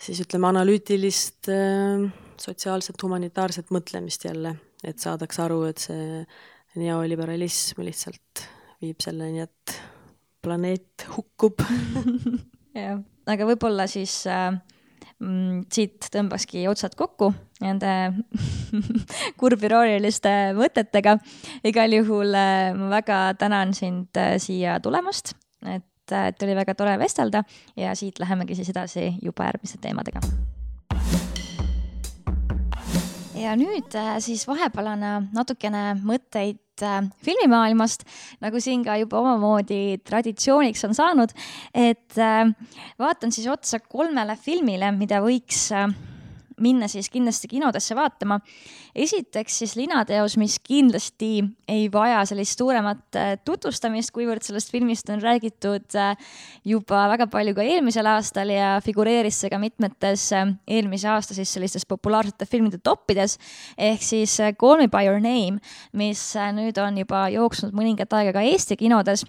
[0.00, 2.04] siis ütleme, analüütilist äh,
[2.40, 6.24] sotsiaalset humanitaarset mõtlemist jälle, et saadakse aru, et see
[6.80, 8.44] neoliberalism lihtsalt
[8.82, 9.76] viib selleni, et
[10.44, 11.62] planeet hukkub.
[12.74, 12.98] Jah,
[13.30, 14.56] aga võib-olla siis äh,
[15.72, 17.30] siit tõmbakski otsad kokku
[17.62, 17.90] nende
[19.40, 21.18] kurbirooliliste mõtetega.
[21.64, 26.74] igal juhul äh, ma väga tänan sind äh, siia tulemast, et, äh, et oli väga
[26.74, 27.44] tore vestelda
[27.76, 30.24] ja siit lähemegi siis edasi juba järgmiste teemadega
[33.38, 38.02] ja nüüd siis vahepeal on natukene mõtteid Äh, filmimaailmast,
[38.42, 41.30] nagu siin ka juba omamoodi traditsiooniks on saanud,
[41.70, 42.50] et äh,
[42.98, 45.86] vaatan siis otsa kolmele filmile, mida võiks äh,
[46.60, 48.40] minna siis kindlasti kinodesse vaatama.
[48.94, 55.22] esiteks siis linateos, mis kindlasti ei vaja sellist suuremat äh, tutvustamist, kuivõrd sellest filmist on
[55.22, 56.16] räägitud äh,
[56.64, 61.52] juba väga palju ka eelmisel aastal ja figureeris see ka mitmetes äh, eelmise aasta siis
[61.54, 63.38] sellistes populaarsete filmide toppides.
[63.78, 65.60] ehk siis Call me by your name,
[65.92, 69.24] mis nüüd on juba jooksnud mõningat aega ka Eesti kinodes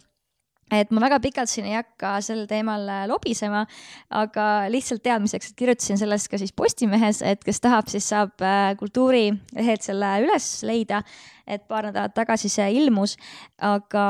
[0.74, 3.66] et ma väga pikalt siin ei hakka sel teemal äh, lobisema,
[4.10, 8.74] aga lihtsalt teadmiseks, et kirjutasin sellest ka siis Postimehes, et kes tahab, siis saab äh,
[8.80, 11.04] kultuurilehelt selle üles leida
[11.48, 13.16] et paar nädalat tagasi see ilmus,
[13.62, 14.06] aga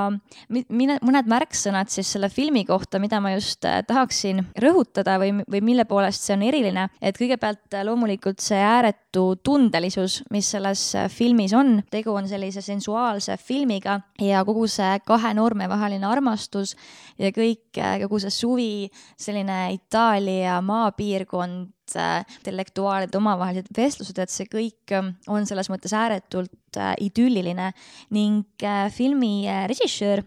[0.49, 5.63] mine, mõned märksõnad siis selle filmi kohta, mida ma just äh, tahaksin rõhutada või, või
[5.71, 11.81] mille poolest see on eriline, et kõigepealt loomulikult see ääretu tundelisus, mis selles filmis on.
[11.91, 16.75] tegu on sellise sensuaalse filmiga ja kogu see kahe noorme vaheline armastus
[17.21, 18.73] ja kõik, kogu see suvi,
[19.19, 24.95] selline Itaalia maapiirkond, intellektuaalide omavahelised vestlused, et see kõik
[25.31, 27.69] on selles mõttes ääretult idülliline
[28.17, 30.23] ning filmi režissöör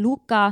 [0.00, 0.46] Luca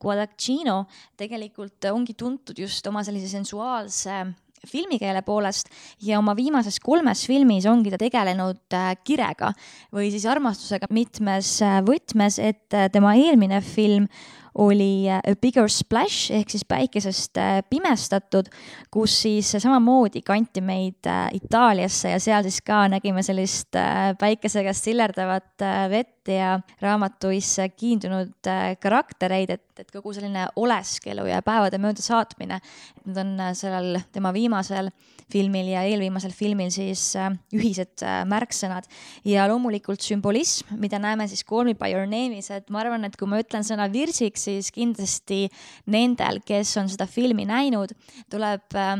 [0.00, 0.78] Guadagnino
[1.16, 4.24] tegelikult ongi tuntud just oma sellise sensuaalse
[4.68, 5.70] filmikeele poolest
[6.04, 9.52] ja oma viimases kolmes filmis ongi ta tegelenud äh, kirega
[9.94, 14.08] või siis armastusega mitmes äh, võtmes, et äh, tema eelmine film
[14.54, 17.38] oli A Bigger Splash ehk siis päikesest
[17.70, 18.48] pimestatud,
[18.92, 23.74] kus siis samamoodi kanti meid Itaaliasse ja seal siis ka nägime sellist
[24.20, 31.80] päikese käest sillerdavat vett ja raamatuisse kiindunud karaktereid, et, et kogu selline oleskelu ja päevade
[31.82, 32.60] mööda saatmine,
[33.04, 34.92] need on sellel tema viimasel
[35.32, 38.88] filmil ja eelviimasel filmil siis äh, ühised äh, märksõnad
[39.28, 43.16] ja loomulikult sümbolism, mida näeme siis Call me by your name'is, et ma arvan, et
[43.18, 45.46] kui ma ütlen sõna virtsik, siis kindlasti
[45.92, 47.94] nendel, kes on seda filmi näinud,
[48.32, 48.94] tuleb äh,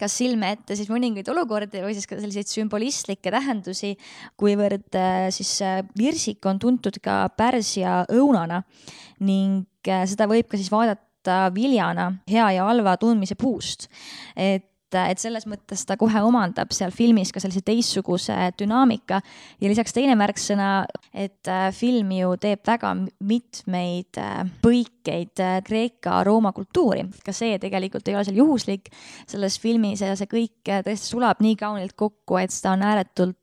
[0.00, 3.92] kas silme ette siis mõningaid olukordi või siis ka selliseid sümbolistlikke tähendusi,
[4.40, 4.96] kuivõrd
[5.36, 5.50] siis
[5.98, 8.62] virsik on tuntud ka Pärsia õunana
[9.28, 13.90] ning seda võib ka siis vaadata viljana hea ja halva tundmise puust.
[14.32, 19.20] et et, selles mõttes ta kohe omandab seal filmis ka sellise teistsuguse dünaamika.
[19.62, 22.94] Ja lisaks teine märksõna, et äh, film ju teeb väga
[23.28, 28.90] mitmeid äh, põikeid äh, Kreeka-Rooma kultuuri, ka see tegelikult ei ole seal juhuslik
[29.26, 33.41] selles filmis ja see kõik tõesti sulab nii kaunilt kokku, et seda on ääretult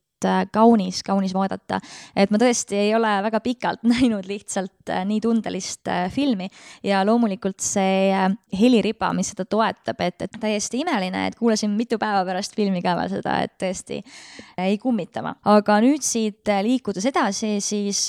[0.53, 1.79] kaunis, kaunis vaadata.
[2.15, 6.49] et ma tõesti ei ole väga pikalt näinud lihtsalt äh, nii tundelist äh, filmi
[6.83, 8.11] ja loomulikult see
[8.59, 12.95] heliriba, mis seda toetab, et, et täiesti imeline, et kuulasin mitu päeva pärast filmi ka
[12.99, 14.01] veel seda, et tõesti
[14.59, 15.35] ei kummitama.
[15.53, 18.07] aga nüüd siit liikudes edasi, siis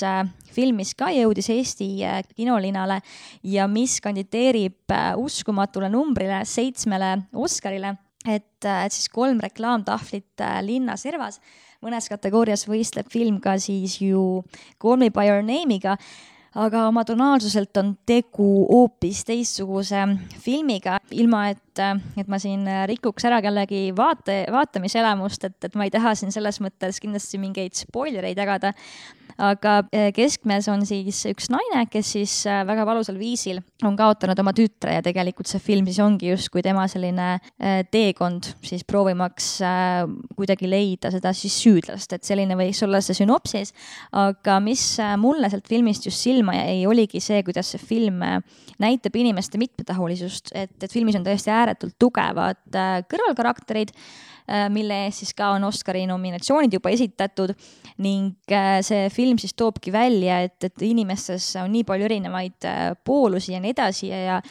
[0.51, 1.89] film, mis ka jõudis Eesti
[2.35, 2.99] kinolinale
[3.47, 7.95] ja mis kandideerib uskumatule numbrile, seitsmele Oscarile,
[8.27, 11.39] et, et siis kolm reklaamtahvlit linnaservas
[11.81, 14.43] mõnes kategoorias võistleb film ka siis ju
[14.81, 15.97] Call me by your name'iga,
[16.61, 20.03] aga oma tonaalsuselt on tegu hoopis teistsuguse
[20.43, 21.83] filmiga, ilma et,
[22.19, 26.59] et ma siin rikuks ära kellegi vaate, vaatamiselamust, et, et ma ei taha siin selles
[26.63, 28.73] mõttes kindlasti mingeid spoilereid jagada
[29.41, 34.39] aga eh, keskmes on siis üks naine, kes siis eh, väga valusal viisil on kaotanud
[34.43, 39.51] oma tütre ja tegelikult see film siis ongi justkui tema selline eh, teekond siis proovimaks
[40.37, 43.73] kuidagi leida seda siis süüdlast, et selline võiks olla see sünopsis.
[44.17, 44.83] aga mis
[45.21, 48.23] mulle sealt filmist just silma jäi, oligi see, kuidas see film
[48.81, 52.61] näitab inimeste mitmetahulisust, et, et filmis on tõesti ääretult tugevad
[53.11, 53.93] kõrvalkarakterid
[54.73, 57.53] mille eest siis ka on Oscari nominatsioonid juba esitatud
[58.03, 62.83] ning äh, see film siis toobki välja, et, et inimestes on nii palju erinevaid äh,
[63.05, 64.41] poolusi ja nii edasi ja, ja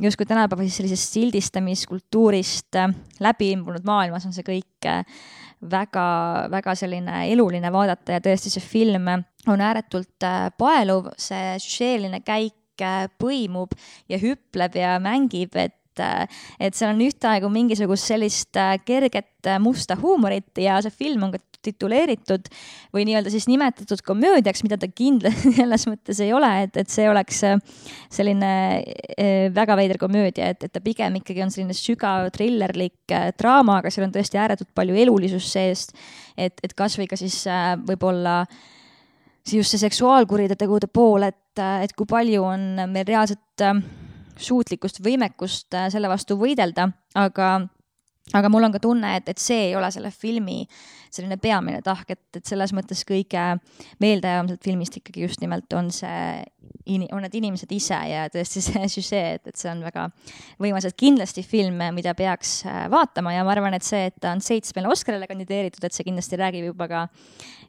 [0.00, 2.78] justkui tänapäeva siis sellisest sildistamiskultuurist
[3.20, 4.88] läbi imbunud maailmas on see kõik
[5.68, 10.24] väga-väga selline eluline vaadata ja tõesti see film on ääretult
[10.56, 12.54] paeluv, see süžeeline käik
[13.18, 13.74] põimub
[14.08, 19.58] ja hüpleb ja mängib, et et, et seal on ühtaegu mingisugust sellist äh, kerget äh,
[19.62, 22.46] musta huumorit ja see film on ka tituleeritud
[22.94, 27.08] või nii-öelda siis nimetatud komöödiaks, mida ta kindlasti selles mõttes ei ole, et, et see
[27.10, 27.58] oleks äh,
[28.14, 28.52] selline
[29.54, 34.06] väga veider komöödia, et, et ta pigem ikkagi on selline sügav trillerlik draama, aga seal
[34.06, 35.88] on tõesti ääretult palju elulisust sees.
[36.38, 37.42] et, et kasvõi ka siis
[37.88, 38.44] võib-olla
[39.56, 43.64] just see seksuaalkuritegude pool, et, et kui palju on meil reaalselt
[44.38, 47.50] suutlikkust, võimekust äh, selle vastu võidelda, aga
[48.36, 50.62] aga mul on ka tunne, et, et see ei ole selle filmi
[51.08, 53.44] selline peamine tahk, et, et selles mõttes kõige
[54.02, 56.42] meeldejäävam sealt filmist ikkagi just nimelt on see,
[56.88, 60.08] on need inimesed ise ja tõesti see süžee, et, et see on väga
[60.62, 64.32] võimas, et kindlasti film, mida peaks äh, vaatama ja ma arvan, et see, et ta
[64.34, 67.04] on seitsmele Oscarile kandideeritud, et see kindlasti räägib juba ka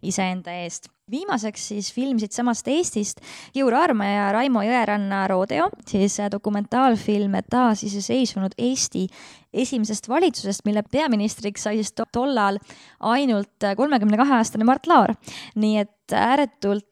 [0.06, 3.22] iseenda eest viimaseks siis film siitsamast Eestist,
[3.54, 9.08] Kiur Aarma ja Raimo Jõeranna Rodeo, siis äh, dokumentaalfilm taasiseseisvunud Eesti
[9.54, 12.60] esimesest valitsusest, mille peaministriks sai siis tollal
[13.00, 15.16] ainult äh, kolmekümne kahe aastane Mart Laar.
[15.56, 16.86] nii et ääretult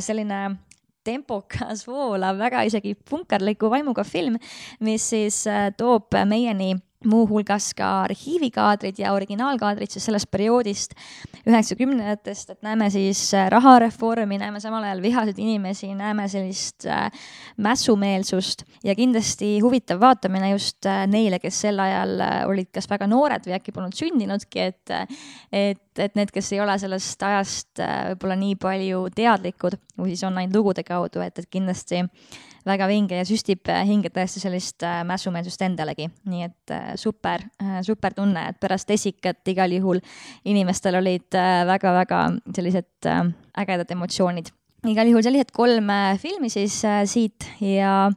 [0.00, 0.56] selline
[1.04, 4.38] tempokas, voolav, väga isegi punkarliku vaimuga film,
[4.84, 5.44] mis siis
[5.78, 6.74] toob meieni
[7.08, 10.94] muuhulgas ka arhiivikaadrid ja originaalkaadrid siis sellest perioodist,
[11.44, 17.10] üheksakümnendatest, et näeme siis äh, rahareformi, näeme samal ajal vihaseid inimesi, näeme sellist äh,
[17.56, 22.16] mässumeelsust ja kindlasti huvitav vaatamine just äh, neile, kes sel ajal
[22.48, 24.94] olid kas väga noored või äkki polnud sündinudki, et
[25.54, 30.38] et, et need, kes ei ole sellest ajast võib-olla nii palju teadlikud või siis on
[30.40, 32.02] ainult lugude kaudu, et, et kindlasti
[32.66, 37.44] väga vinge ja süstib äh, hinge tõesti sellist äh, mässumeelsust endalegi, nii et äh, super,
[37.86, 40.00] super tunne, et pärast Essikat igal juhul
[40.48, 41.36] inimestel olid
[41.68, 42.20] väga-väga
[42.54, 43.08] sellised
[43.60, 44.50] ägedad emotsioonid.
[44.84, 45.88] Igal juhul sellised kolm
[46.20, 46.76] filmi siis
[47.08, 48.10] siit ja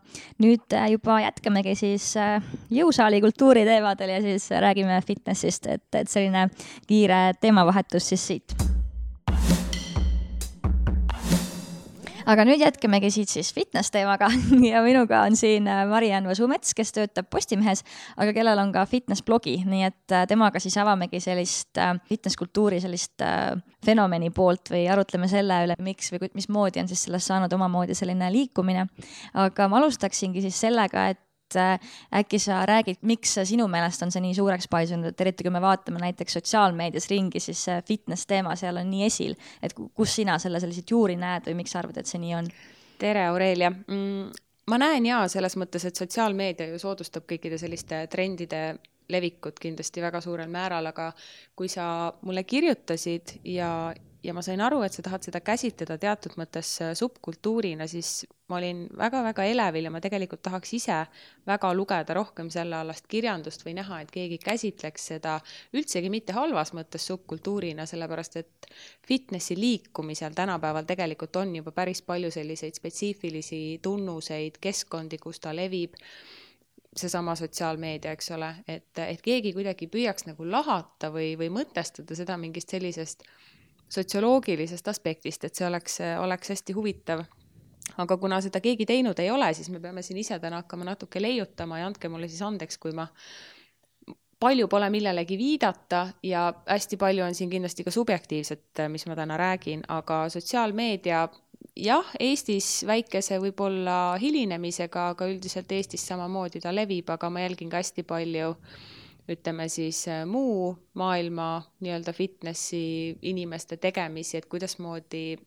[0.43, 2.09] nüüd juba jätkamegi siis
[2.75, 6.49] jõusaali kultuuri teemadel ja siis räägime fitnessist, et, et selline
[6.89, 8.76] kiire teemavahetus siis siit
[12.27, 14.29] aga nüüd jätkamegi siit siis fitness teemaga
[14.71, 17.83] ja minuga on siin äh, Mariann Võsumets, kes töötab Postimehes,
[18.19, 22.39] aga kellel on ka fitness blogi, nii et äh, temaga siis avamegi sellist äh, fitness
[22.39, 23.23] kultuuri sellist
[23.85, 28.29] fenomeni poolt või arutleme selle üle, miks või mismoodi on siis sellest saanud omamoodi selline
[28.33, 28.87] liikumine.
[29.33, 31.79] aga ma alustaksingi siis sellega, et et äh,
[32.19, 35.61] äkki sa räägid, miks sinu meelest on see nii suureks paisunud, et eriti kui me
[35.63, 40.37] vaatame näiteks sotsiaalmeedias ringi, siis see fitness teema seal on nii esil, et kus sina
[40.43, 42.51] selle selliseid juuri näed või miks sa arvad, et see nii on?
[42.99, 44.43] tere, Aurelia mm,!
[44.67, 48.63] ma näen jaa, selles mõttes, et sotsiaalmeedia ju soodustab kõikide selliste trendide
[49.07, 51.11] levikut kindlasti väga suurel määral, aga
[51.55, 53.93] kui sa mulle kirjutasid ja,
[54.27, 58.59] ja ma sain aru, et sa tahad seda käsitleda teatud mõttes äh, subkultuurina, siis ma
[58.59, 60.97] olin väga-väga elevil ja ma tegelikult tahaks ise
[61.47, 65.37] väga lugeda rohkem sellealast kirjandust või näha, et keegi käsitleks seda
[65.75, 68.71] üldsegi mitte halvas mõttes subkultuurina, sellepärast et
[69.07, 75.95] fitnessi liikumisel tänapäeval tegelikult on juba päris palju selliseid spetsiifilisi tunnuseid, keskkondi, kus ta levib
[76.97, 82.37] seesama sotsiaalmeedia, eks ole, et, et keegi kuidagi püüaks nagu lahata või, või mõtestada seda
[82.41, 83.23] mingist sellisest
[83.89, 87.25] sotsioloogilisest aspektist, et see oleks, oleks hästi huvitav.
[87.97, 91.21] aga kuna seda keegi teinud ei ole, siis me peame siin ise täna hakkama natuke
[91.21, 93.07] leiutama ja andke mulle siis andeks, kui ma
[94.39, 99.37] palju pole millelegi viidata ja hästi palju on siin kindlasti ka subjektiivset, mis ma täna
[99.37, 101.23] räägin, aga sotsiaalmeedia
[101.75, 107.81] jah, Eestis väikese võib-olla hilinemisega, aga üldiselt Eestis samamoodi ta levib, aga ma jälgin ka
[107.81, 108.85] hästi palju äh,
[109.29, 115.37] ütleme siis äh, muu maailma nii-öelda fitnessi inimeste tegemisi, et kuidasmoodi,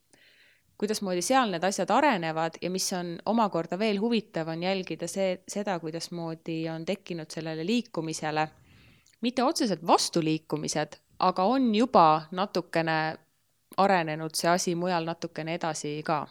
[0.79, 5.79] kuidasmoodi seal need asjad arenevad ja mis on omakorda veel huvitav, on jälgida see, seda,
[5.81, 8.49] kuidasmoodi on tekkinud sellele liikumisele.
[9.21, 13.01] Mitte otseselt vastuliikumised, aga on juba natukene
[13.77, 16.27] arenenud see asi mujal natukene edasi ka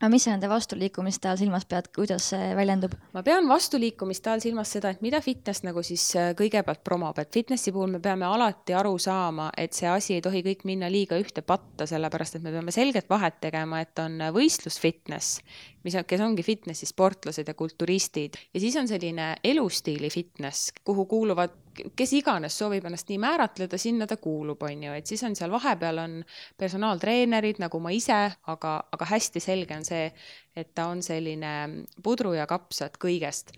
[0.00, 2.96] aga mis sa nende vastuliikumiste all silmas pead, kuidas see väljendub?
[3.14, 7.30] ma pean vastuliikumiste all silmas seda, et mida fitness nagu siis äh, kõigepealt promob, et
[7.34, 11.18] fitnessi puhul me peame alati aru saama, et see asi ei tohi kõik minna liiga
[11.20, 15.40] ühte patta, sellepärast et me peame selget vahet tegema, et on võistlusfitness,
[15.86, 21.06] mis on, kes ongi fitnessi sportlased ja kulturistid ja siis on selline elustiili fitness, kuhu
[21.06, 21.63] kuuluvad
[21.96, 25.52] kes iganes soovib ennast nii määratleda, sinna ta kuulub, on ju, et siis on seal
[25.52, 26.18] vahepeal on
[26.60, 30.08] personaaltreenerid nagu ma ise, aga, aga hästi selge on see,
[30.56, 31.54] et ta on selline
[32.02, 33.54] pudru ja kapsad kõigest.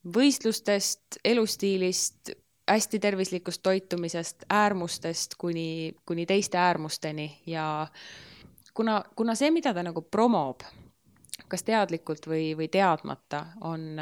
[0.00, 2.30] võistlustest, elustiilist,
[2.70, 7.86] hästi tervislikust toitumisest, äärmustest kuni, kuni teiste äärmusteni ja
[8.74, 10.64] kuna, kuna see, mida ta nagu promob,
[11.48, 14.00] kas teadlikult või, või teadmata, on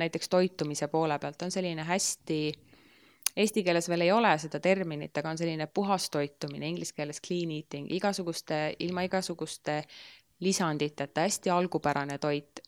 [0.00, 2.40] näiteks toitumise poole pealt on selline hästi,
[3.36, 7.52] eesti keeles veel ei ole seda terminit, aga on selline puhas toitumine, inglise keeles clean
[7.54, 9.82] eating, igasuguste, ilma igasuguste
[10.40, 12.64] lisanditeta, hästi algupärane toit.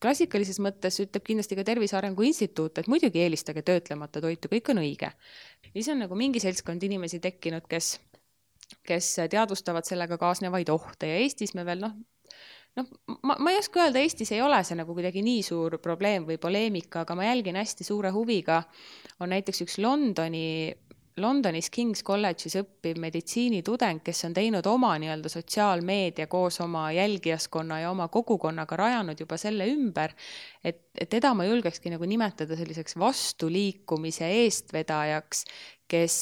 [0.00, 4.82] klassikalises mõttes ütleb kindlasti ka Tervise Arengu Instituut, et muidugi eelistage töötlemata toitu, kõik on
[4.84, 5.10] õige.
[5.72, 7.96] siis on nagu mingi seltskond inimesi tekkinud, kes
[8.86, 11.94] kes teadvustavad sellega kaasnevaid ohte ja Eestis me veel noh,
[12.76, 12.88] noh,
[13.22, 16.38] ma, ma ei oska öelda, Eestis ei ole see nagu kuidagi nii suur probleem või
[16.42, 18.62] poleemika, aga ma jälgin hästi suure huviga,
[19.20, 20.46] on näiteks üks Londoni
[21.16, 27.92] Londonis King's College'is õppiv meditsiinitudeng, kes on teinud oma nii-öelda sotsiaalmeedia koos oma jälgijaskonna ja
[27.94, 30.12] oma kogukonnaga rajanud juba selle ümber,
[30.60, 35.46] et, et teda ma julgekski nagu nimetada selliseks vastuliikumise eestvedajaks,
[35.88, 36.18] kes,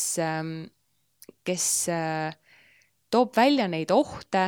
[1.43, 2.39] kes äh,
[3.11, 4.47] toob välja neid ohte,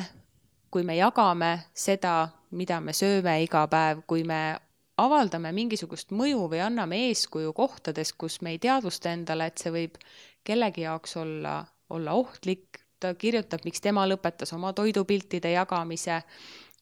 [0.76, 4.58] kui me jagame seda, mida me sööme iga päev, kui me
[5.00, 9.96] avaldame mingisugust mõju või anname eeskuju kohtades, kus me ei teadvusta endale, et see võib
[10.44, 11.62] kellegi jaoks olla,
[11.96, 16.20] olla ohtlik, ta kirjutab, miks tema lõpetas oma toidupiltide jagamise,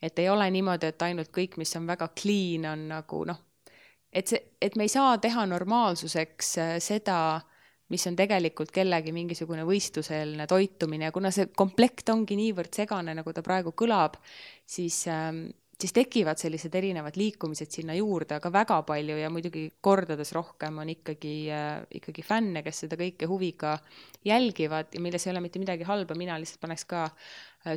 [0.02, 3.38] et ei ole niimoodi, et ainult kõik, mis on väga clean, on nagu noh,
[4.10, 7.20] et see, et me ei saa teha normaalsuseks äh, seda,
[7.92, 11.10] mis on tegelikult kellegi mingisugune võistluseelne toitumine.
[11.10, 14.16] Ja kuna see komplekt ongi niivõrd segane, nagu ta praegu kõlab,
[14.64, 15.46] siis ähm,
[15.80, 20.92] siis tekivad sellised erinevad liikumised sinna juurde, aga väga palju ja muidugi kordades rohkem on
[20.92, 23.76] ikkagi äh,, ikkagi fänne, kes seda kõike huviga
[24.26, 27.08] jälgivad ja milles ei ole mitte midagi halba, mina lihtsalt paneks ka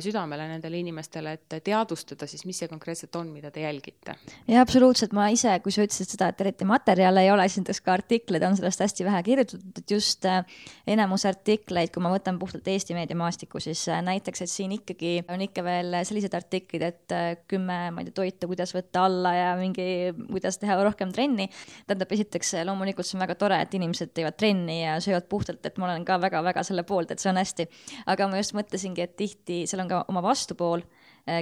[0.02, 4.14] südamele nendele inimestele, et teadvustada siis, mis see konkreetselt on, mida te jälgite.
[4.48, 7.80] ja absoluutselt, ma ise, kui sa ütlesid seda, et eriti materjale ei ole, siis näiteks
[7.86, 10.42] ka artikleid on sellest hästi vähe kirjutatud, et just äh,
[10.86, 15.46] enamus artikleid, kui ma võtan puhtalt Eesti meediamaastikku, siis äh, näiteks, et siin ikkagi on
[15.48, 17.16] ikka veel sellised artiklid, et
[17.48, 19.88] kümme, ma ei tea, toitu, kuidas võtta alla ja mingi,
[20.28, 21.48] kuidas teha rohkem trenni.
[21.86, 25.78] tähendab, esiteks loomulikult see on väga tore, et inimesed teevad trenni ja söövad puhtalt, et
[25.80, 27.68] ma olen ka väga-väga selle poolt, et see on hästi.
[28.06, 30.82] aga ma just mõtlesingi, et tihti seal on ka oma vastupool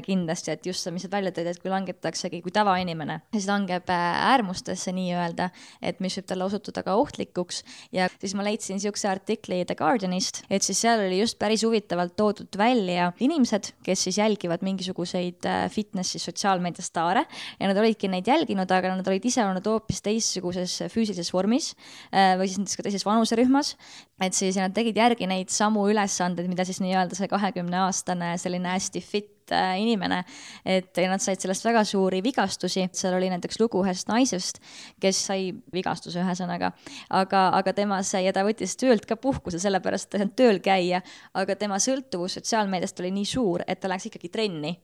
[0.07, 3.91] kindlasti, et just see, mis sa välja tõid, et kui langetaksegi kui tavainimene, siis langeb
[3.93, 5.49] äh, äärmustesse nii-öelda,
[5.85, 7.63] et mis võib talle osutuda ka ohtlikuks.
[7.95, 12.17] Ja siis ma leidsin niisuguse artikli The Guardianist, et siis seal oli just päris huvitavalt
[12.19, 17.27] toodud välja inimesed, kes siis jälgivad mingisuguseid äh, fitnessi sotsiaalmeedia staare.
[17.61, 21.73] Ja nad olidki neid jälginud, aga nad olid ise olnud hoopis teistsuguses füüsilises vormis
[22.13, 23.75] või siis näiteks ka teises vanuserühmas,
[24.23, 28.75] et siis nad tegid järgi neid samu ülesandeid, mida siis nii-öelda see kahekümne aastane selline
[28.75, 30.23] hästi fit Äh, inimene,
[30.65, 34.61] et nad said sellest väga suuri vigastusi, seal oli näiteks lugu ühest naisest,
[35.03, 36.73] kes sai vigastuse ühesõnaga,
[37.11, 40.61] aga, aga tema sai ja ta võttis töölt ka puhkuse, sellepärast ta ei saanud tööl
[40.65, 41.03] käia,
[41.35, 44.77] aga tema sõltuvus sotsiaalmeediast oli nii suur, et ta läks ikkagi trenni.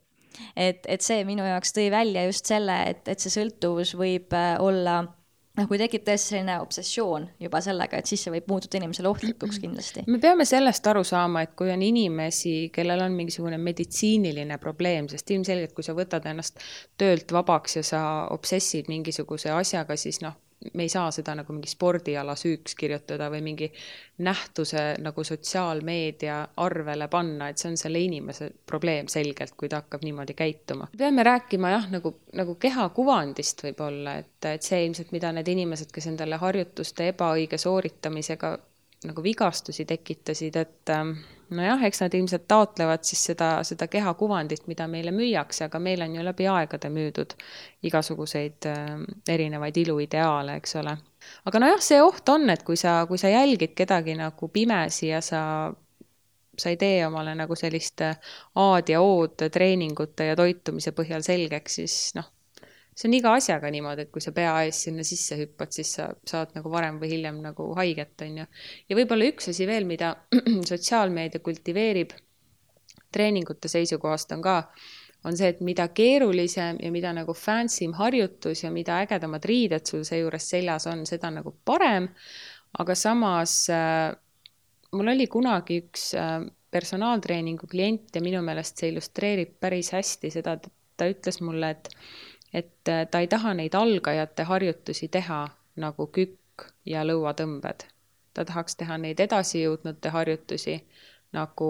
[0.56, 4.54] Et, et see minu jaoks tõi välja just selle, et, et see sõltuvus võib äh,
[4.64, 5.02] olla
[5.58, 9.60] noh, kui tekib tõesti selline obsessioon juba sellega, et siis see võib muutuda inimesele ohtlikuks
[9.64, 10.06] kindlasti.
[10.06, 15.34] me peame sellest aru saama, et kui on inimesi, kellel on mingisugune meditsiiniline probleem, sest
[15.34, 16.62] ilmselgelt, kui sa võtad ennast
[17.00, 20.38] töölt vabaks ja sa obsessid mingisuguse asjaga, siis noh,
[20.74, 23.68] me ei saa seda nagu mingi spordiala süüks kirjutada või mingi
[24.22, 30.04] nähtuse nagu sotsiaalmeedia arvele panna, et see on selle inimese probleem selgelt, kui ta hakkab
[30.06, 30.88] niimoodi käituma.
[30.98, 36.10] peame rääkima jah, nagu, nagu kehakuvandist võib-olla, et, et see ilmselt, mida need inimesed, kes
[36.12, 38.56] endale harjutuste ebaõige sooritamisega
[39.08, 41.14] nagu vigastusi tekitasid, et ähm,
[41.54, 46.16] nojah, eks nad ilmselt taotlevad siis seda, seda kehakuvandit, mida meile müüakse, aga meil on
[46.16, 47.36] ju läbi aegade müüdud
[47.88, 48.90] igasuguseid äh,
[49.34, 50.96] erinevaid iluideaale, eks ole.
[51.48, 55.22] aga nojah, see oht on, et kui sa, kui sa jälgid kedagi nagu pimesi ja
[55.24, 55.42] sa
[56.58, 61.94] sa ei tee omale nagu sellist A-d ja O-d treeningute ja toitumise põhjal selgeks, siis
[62.18, 62.28] noh,
[62.92, 66.10] see on iga asjaga niimoodi, et kui sa pea ees sinna sisse hüppad, siis sa
[66.28, 68.48] saad nagu varem või hiljem nagu haiget, on ju.
[68.88, 70.14] ja võib-olla üks asi veel, mida
[70.70, 72.12] sotsiaalmeedia kultiveerib
[73.12, 74.56] treeningute seisukohast on ka,
[75.28, 79.86] on see, et mida keerulisem ja mida nagu fancy im harjutus ja mida ägedamad riided
[79.88, 82.08] sul seejuures seljas on, seda nagu parem.
[82.78, 84.10] aga samas äh,
[84.96, 86.40] mul oli kunagi üks äh,
[86.72, 90.56] personaaltreeningu klient ja minu meelest see illustreerib päris hästi seda,
[90.96, 91.90] ta ütles mulle, et
[92.52, 95.46] et äh, ta ei taha neid algajate harjutusi teha
[95.76, 97.84] nagu kükk ja lõuatõmbed.
[98.34, 100.78] ta tahaks teha neid edasijõudnute harjutusi
[101.32, 101.68] nagu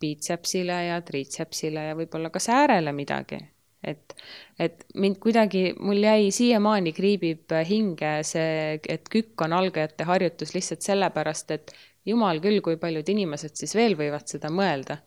[0.00, 3.38] biitsepsile ja triitsepsile ja võib-olla ka säärele midagi.
[3.84, 4.14] et,
[4.58, 10.82] et mind kuidagi, mul jäi siiamaani kriibib hinge see, et kükk on algajate harjutus lihtsalt
[10.82, 11.72] sellepärast, et
[12.06, 14.98] jumal küll, kui paljud inimesed siis veel võivad seda mõelda.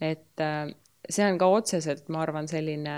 [0.00, 0.68] et äh,
[1.08, 2.96] see on ka otseselt, ma arvan, selline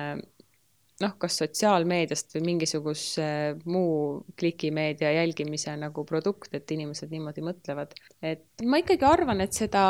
[1.01, 3.27] noh, kas sotsiaalmeediast või mingisuguse
[3.71, 7.95] muu klikimeedia jälgimise nagu produkt, et inimesed niimoodi mõtlevad.
[8.23, 9.85] et ma ikkagi arvan, et seda,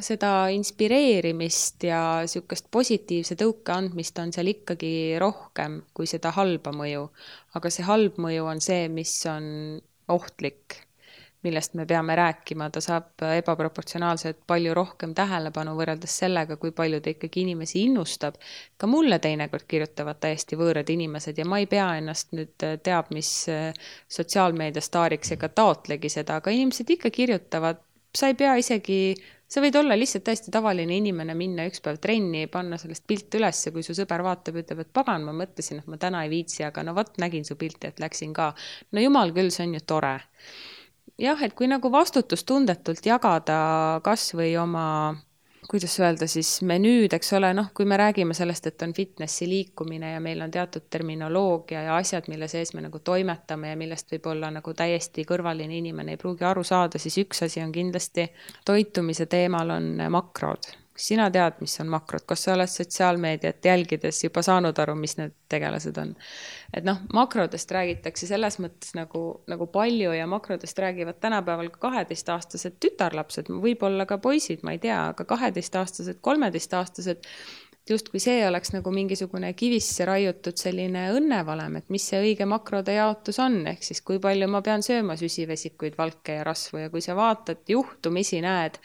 [0.00, 7.08] seda inspireerimist ja niisugust positiivse tõuke andmist on seal ikkagi rohkem kui seda halba mõju.
[7.54, 10.87] aga see halb mõju on see, mis on ohtlik
[11.46, 17.12] millest me peame rääkima, ta saab ebaproportsionaalselt palju rohkem tähelepanu võrreldes sellega, kui palju ta
[17.14, 18.34] ikkagi inimesi innustab.
[18.76, 23.12] ka mulle teinekord kirjutavad täiesti võõrad inimesed ja ma ei pea ennast nüüd äh, teab
[23.14, 23.72] mis äh,
[24.08, 27.82] sotsiaalmeedia staariks ega taotlegi seda, aga inimesed ikka kirjutavad,
[28.14, 29.14] sa ei pea isegi
[29.48, 33.62] sa võid olla lihtsalt täiesti tavaline inimene, minna üks päev trenni, panna sellest pilt üles
[33.64, 36.64] ja kui su sõber vaatab, ütleb, et pagan, ma mõtlesin, et ma täna ei viitsi,
[36.66, 38.50] aga no vot, nägin su pilti, et läksin ka.
[38.92, 40.18] no jumal küll, see on ju tore
[41.18, 43.58] jah, et kui nagu vastutustundetult jagada
[44.04, 44.84] kas või oma
[45.68, 50.14] kuidas öelda siis menüüd, eks ole, noh, kui me räägime sellest, et on fitnessi liikumine
[50.14, 54.48] ja meil on teatud terminoloogia ja asjad, mille sees me nagu toimetame ja millest võib-olla
[54.54, 58.30] nagu täiesti kõrvaline inimene ei pruugi aru saada, siis üks asi on kindlasti
[58.64, 64.42] toitumise teemal on makrod sina tead, mis on makrod, kas sa oled sotsiaalmeediat jälgides juba
[64.42, 66.14] saanud aru, mis need tegelased on?
[66.74, 72.76] et noh, makrodest räägitakse selles mõttes nagu, nagu palju ja makrodest räägivad tänapäeval ka kaheteistaastased
[72.82, 77.24] tütarlapsed, võib-olla ka poisid, ma ei tea, aga kaheteistaastased, kolmeteistaastased
[77.90, 83.38] justkui see oleks nagu mingisugune kivisse raiutud selline õnnevalem, et mis see õige makrode jaotus
[83.42, 86.82] on, ehk siis kui palju ma pean sööma süsivesikuid, valke ja rasvu.
[86.84, 88.78] Ja kui sa vaatad, juhtumisi näed,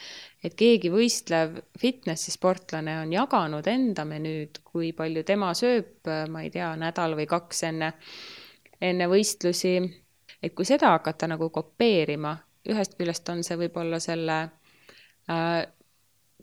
[0.43, 6.51] et keegi võistlev fitnessi sportlane on jaganud enda menüüd, kui palju tema sööb, ma ei
[6.54, 7.93] tea, nädal või kaks enne,
[8.82, 9.78] enne võistlusi,
[10.43, 12.36] et kui seda hakata nagu kopeerima,
[12.70, 14.38] ühest küljest on see võib-olla selle
[15.32, 15.64] äh,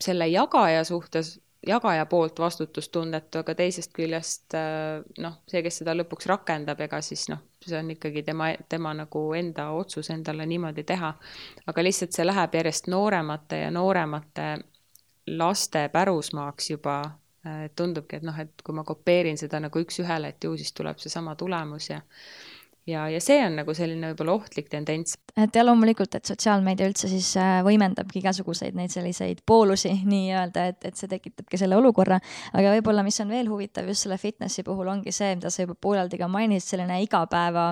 [0.00, 6.28] selle jagaja suhtes jagaja poolt vastutustundetu, aga teisest küljest äh, noh, see, kes seda lõpuks
[6.30, 11.12] rakendab, ega siis noh, see on ikkagi tema, tema nagu enda otsus endale niimoodi teha.
[11.66, 14.50] aga lihtsalt see läheb järjest nooremate ja nooremate
[15.36, 17.00] laste pärusmaaks juba.
[17.76, 21.32] tundubki, et noh, et kui ma kopeerin seda nagu üks-ühele, et ju siis tuleb seesama
[21.40, 22.02] tulemus ja
[22.90, 25.16] ja, ja see on nagu selline võib-olla ohtlik tendents.
[25.38, 30.90] et ja loomulikult, et sotsiaalmeedia üldse siis äh, võimendabki igasuguseid neid selliseid poolusi nii-öelda, et,
[30.90, 32.20] et see tekitabki selle olukorra.
[32.52, 35.78] aga võib-olla, mis on veel huvitav just selle fitnessi puhul, ongi see, mida sa juba
[35.80, 37.70] pooleldi ka mainisid, selline igapäeva,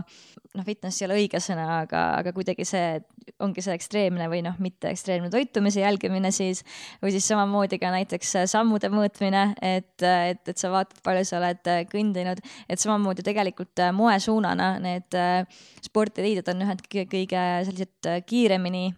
[0.54, 2.98] noh, fitness ei ole õige sõna, aga, aga kuidagi see
[3.44, 6.62] ongi see ekstreemne või noh, mitte ekstreemne toitumise jälgimine siis,
[7.02, 11.70] või siis samamoodi ka näiteks sammude mõõtmine, et, et, et sa vaatad, palju sa oled
[11.92, 18.90] kõndinud, et samamoodi tegelikult moesuunana need need äh, spordiriided on ühed kõige sellised äh, kiiremini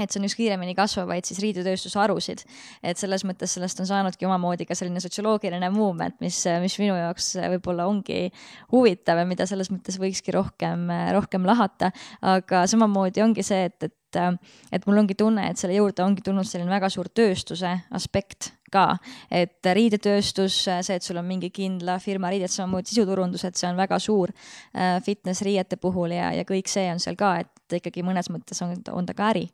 [0.00, 2.44] et see on üks kiiremini kasvavaid siis riidetööstuse harusid.
[2.82, 7.34] et selles mõttes sellest on saanudki omamoodi ka selline sotsioloogiline movement, mis, mis minu jaoks
[7.56, 8.30] võib-olla ongi
[8.72, 11.90] huvitav ja mida selles mõttes võikski rohkem, rohkem lahata.
[12.22, 14.22] aga samamoodi ongi see, et, et,
[14.72, 18.86] et mul ongi tunne, et selle juurde ongi tulnud selline väga suur tööstuse aspekt ka,
[19.30, 23.78] et riidetööstus, see, et sul on mingi kindla firma riided, samamoodi sisuturundus, et see on
[23.80, 28.04] väga suur äh, fitness riiete puhul ja, ja kõik see on seal ka, et ikkagi
[28.06, 29.48] mõnes mõttes on, on ta ka äri.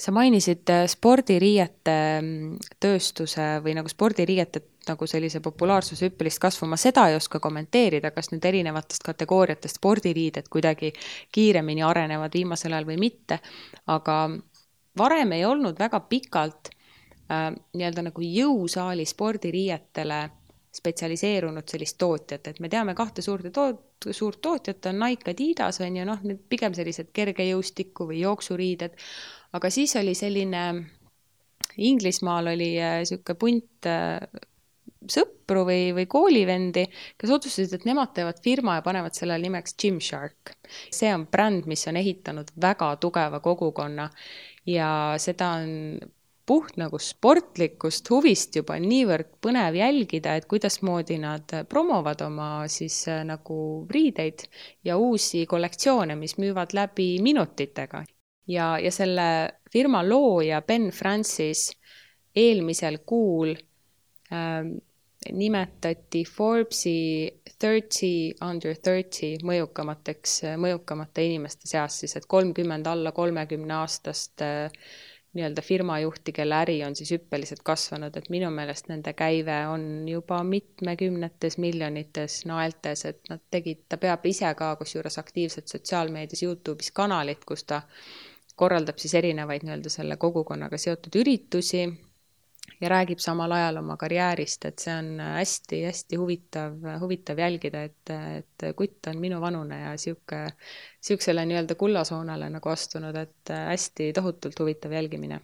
[0.00, 6.78] Sa mainisid äh, spordiriiete mm, tööstuse või nagu spordiriiete nagu sellise populaarsuse hüppelist kasvu, ma
[6.80, 10.92] seda ei oska kommenteerida, kas nüüd erinevatest kategooriatest spordiriided kuidagi
[11.32, 13.40] kiiremini arenevad viimasel ajal või mitte,
[13.92, 14.22] aga
[14.98, 16.72] varem ei olnud väga pikalt
[17.30, 20.20] äh, nii-öelda nagu jõusaali spordiriietele
[20.70, 25.96] spetsialiseerunud sellist tootjat, et me teame kahte suurde toot-, suurt tootjat, on Nike, Adidas on
[25.98, 28.94] ju noh, need pigem sellised kergejõustiku või jooksuriided,
[29.58, 30.64] aga siis oli selline,
[31.80, 34.46] Inglismaal oli niisugune äh, punt äh,
[35.10, 36.84] sõpru või, või koolivendi,
[37.18, 40.54] kes otsustasid, et nemad teevad firma ja panevad sellele nimeks Gymshark.
[40.90, 44.10] see on bränd, mis on ehitanud väga tugeva kogukonna.
[44.68, 45.98] Ja seda on
[46.46, 53.22] puht nagu sportlikust huvist juba niivõrd põnev jälgida, et kuidasmoodi nad promovad oma siis äh,
[53.28, 54.46] nagu riideid
[54.84, 58.04] ja uusi kollektsioone, mis müüvad läbi minutitega.
[58.50, 61.70] ja, ja selle firma looja Ben Francis
[62.36, 63.54] eelmisel kuul
[64.32, 64.64] äh,
[65.32, 67.30] nimetati Forbesi
[67.60, 74.70] thirty under thirty mõjukamateks, mõjukamate inimeste seas siis, et kolmkümmend alla kolmekümne aastast äh,
[75.34, 80.40] nii-öelda firmajuhti, kelle äri on siis hüppeliselt kasvanud, et minu meelest nende käive on juba
[80.44, 87.46] mitmekümnetes miljonites naeltes, et nad tegid, ta peab ise ka kusjuures aktiivselt sotsiaalmeedias, Youtube'is kanalit,
[87.46, 87.82] kus ta
[88.56, 91.86] korraldab siis erinevaid nii-öelda selle kogukonnaga seotud üritusi
[92.80, 98.70] ja räägib samal ajal oma karjäärist, et see on hästi-hästi huvitav, huvitav jälgida, et, et
[98.76, 100.46] kutt on minuvanune ja sihuke,
[101.04, 105.40] sihukesele nii-öelda kullasoonele nagu astunud, et hästi tohutult huvitav jälgimine.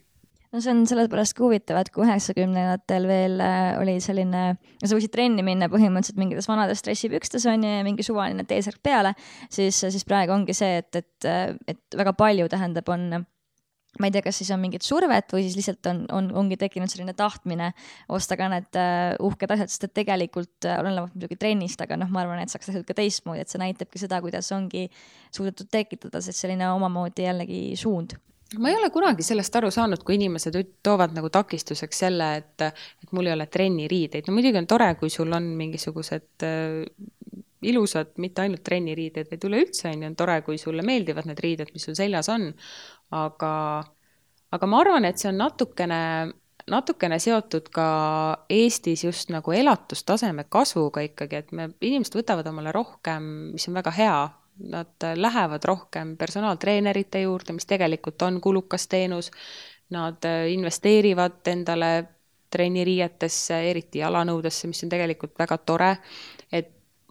[0.47, 4.43] No see on sellepärast ka huvitav, et kui üheksakümnendatel veel äh, oli selline,
[4.79, 9.11] sa võisid trenni minna põhimõtteliselt mingites vanades dressipükstes on ju ja mingi suvaline T-särk peale,
[9.51, 11.27] siis, siis praegu ongi see, et, et,
[11.67, 13.25] et väga palju tähendab, on
[13.99, 16.91] ma ei tea, kas siis on mingit survet või siis lihtsalt on, on, ongi tekkinud
[16.91, 17.71] selline tahtmine
[18.13, 22.11] osta ka need uh, uhked asjad, sest et tegelikult uh, olenevalt muidugi trennist, aga noh,
[22.13, 24.85] ma arvan, et saaks tehtud ka teistmoodi, et see näitabki seda, kuidas ongi
[25.33, 28.17] suudetud tekitada siis selline omamoodi jällegi suund
[28.55, 32.67] ma ei ole kunagi sellest aru saanud, kui inimesed toovad nagu takistuseks selle, et,
[33.03, 34.27] et mul ei ole trenniriideid.
[34.27, 36.85] no muidugi on tore, kui sul on mingisugused äh,
[37.67, 41.73] ilusad, mitte ainult trenniriided, vaid üleüldse on ju, on tore, kui sulle meeldivad need riided,
[41.73, 42.51] mis sul seljas on
[43.15, 43.53] aga,
[44.51, 46.01] aga ma arvan, et see on natukene,
[46.67, 47.87] natukene seotud ka
[48.51, 53.95] Eestis just nagu elatustaseme kasvuga ikkagi, et me, inimesed võtavad omale rohkem, mis on väga
[53.97, 54.19] hea,
[54.67, 59.29] nad lähevad rohkem personaaltreenerite juurde, mis tegelikult on kulukas teenus,
[59.93, 61.91] nad investeerivad endale
[62.51, 65.91] trenniriietesse, eriti jalanõudesse, mis on tegelikult väga tore.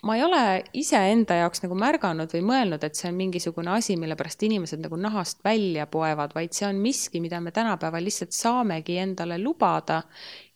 [0.07, 0.41] Ma ei ole
[0.79, 4.99] iseenda jaoks nagu märganud või mõelnud, et see on mingisugune asi, mille pärast inimesed nagu
[5.01, 10.03] nahast välja poevad, vaid see on miski, mida me tänapäeval lihtsalt saamegi endale lubada.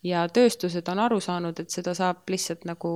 [0.02, 2.90] ja tööstused on aru saanud, et seda saab lihtsalt nagu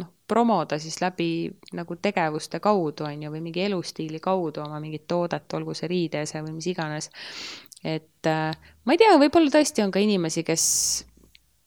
[0.00, 5.06] noh, promoda siis läbi nagu tegevuste kaudu, on ju, või mingi elustiili kaudu oma mingit
[5.06, 7.10] toodet, olgu see riideese või mis iganes.
[7.84, 10.64] et äh, ma ei tea, võib-olla tõesti on ka inimesi, kes,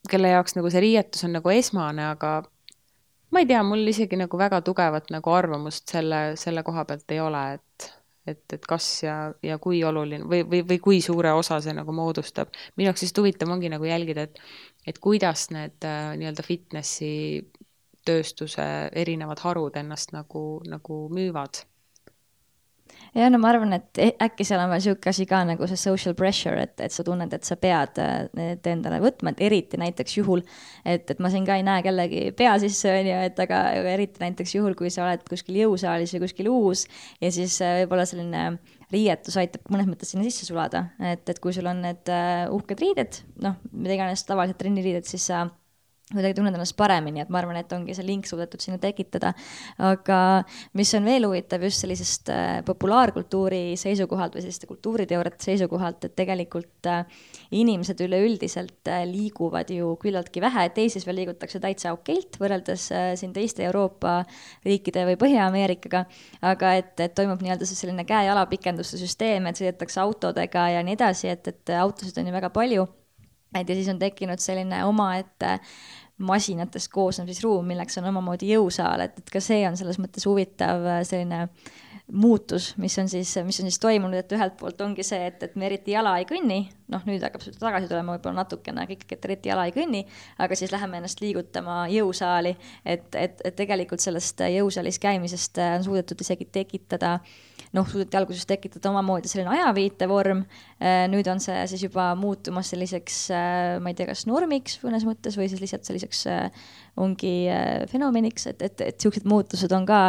[0.10, 2.42] kelle jaoks nagu see riietus on nagu esmane, aga
[3.32, 7.22] ma ei tea, mul isegi nagu väga tugevat nagu arvamust selle, selle koha pealt ei
[7.24, 7.88] ole, et,
[8.28, 9.16] et, et kas ja,
[9.46, 12.52] ja kui oluline või, või, või kui suure osa see nagu moodustab.
[12.76, 14.40] minu jaoks lihtsalt huvitav ongi nagu jälgida, et,
[14.88, 17.12] et kuidas need äh, nii-öelda fitnessi
[18.06, 18.64] tööstuse
[18.98, 21.64] erinevad harud ennast nagu, nagu müüvad
[23.16, 25.80] ja no ma arvan, et e-, äkki seal on veel sihuke asi ka nagu see
[25.80, 28.00] social pressure, et, et sa tunned, et sa pead
[28.38, 30.44] need endale võtma, et eriti näiteks juhul,
[30.86, 34.24] et, et ma siin ka ei näe kellegi pea sisse, on ju, et aga eriti
[34.24, 36.86] näiteks juhul, kui sa oled kuskil jõusaalis või kuskil uus
[37.22, 38.46] ja siis äh, võib-olla selline
[38.92, 42.84] riietus aitab mõnes mõttes sinna sisse sulada, et, et kui sul on need uh, uhked
[42.84, 45.46] riided, noh, mida iganes tavalised trenniriided, siis sa
[46.12, 49.34] kuidagi tunned ennast paremini, et ma arvan, et ongi see link suudetud sinna tekitada.
[49.82, 50.20] aga
[50.78, 56.90] mis on veel huvitav just sellisest äh, populaarkultuuri seisukohalt või selliste kultuuriteooriate seisukohalt, et tegelikult
[56.92, 57.04] äh,
[57.52, 62.88] inimesed üleüldiselt äh, liiguvad ju küllaltki vähe, et Eestis veel liigutakse täitsa okeilt võrreldes
[63.20, 64.22] siin teiste Euroopa
[64.66, 66.06] riikide või Põhja-Ameerikaga.
[66.42, 70.98] aga et, et toimub nii-öelda siis selline käe-jala pikenduste süsteem, et sõidetakse autodega ja nii
[70.98, 72.88] edasi, et, et autosid on ju väga palju
[73.60, 75.58] et ja siis on tekkinud selline omaette
[76.22, 80.28] masinatest koosnev siis ruum, milleks on omamoodi jõusaal, et, et ka see on selles mõttes
[80.30, 81.48] huvitav äh, selline
[82.12, 85.54] muutus, mis on siis, mis on siis toimunud, et ühelt poolt ongi see, et, et
[85.56, 86.60] me eriti jala ei kõnni,
[86.92, 90.02] noh, nüüd hakkab see tagasi tulema võib-olla natukene, aga ikkagi, et eriti jala ei kõnni,
[90.44, 92.52] aga siis läheme ennast liigutama jõusaali,
[92.84, 97.40] et, et, et tegelikult sellest jõusaalis käimisest on suudetud isegi tekitada äh,
[97.76, 100.44] noh, suudeti alguses tekitada omamoodi selline ajaviitevorm.
[100.82, 105.06] Äh, nüüd on see siis juba muutumas selliseks, äh, ma ei tea, kas normiks mõnes
[105.08, 106.66] mõttes või siis lihtsalt selliseks äh,
[107.00, 107.34] ongi
[107.92, 110.02] fenomeniks, et, et, et siuksed muutused on ka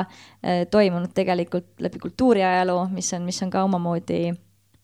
[0.74, 4.32] toimunud tegelikult läbi kultuuriajaloo, mis on, mis on ka omamoodi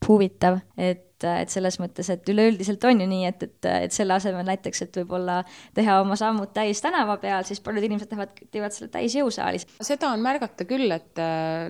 [0.06, 4.46] huvitav, et et selles mõttes, et üleüldiselt on ju nii, et, et, et selle asemel
[4.46, 5.40] näiteks, et võib-olla
[5.76, 9.66] teha oma sammud täis tänava peal, siis paljud inimesed teevad, teevad selle täis jõusaalis.
[9.84, 11.22] seda on märgata küll, et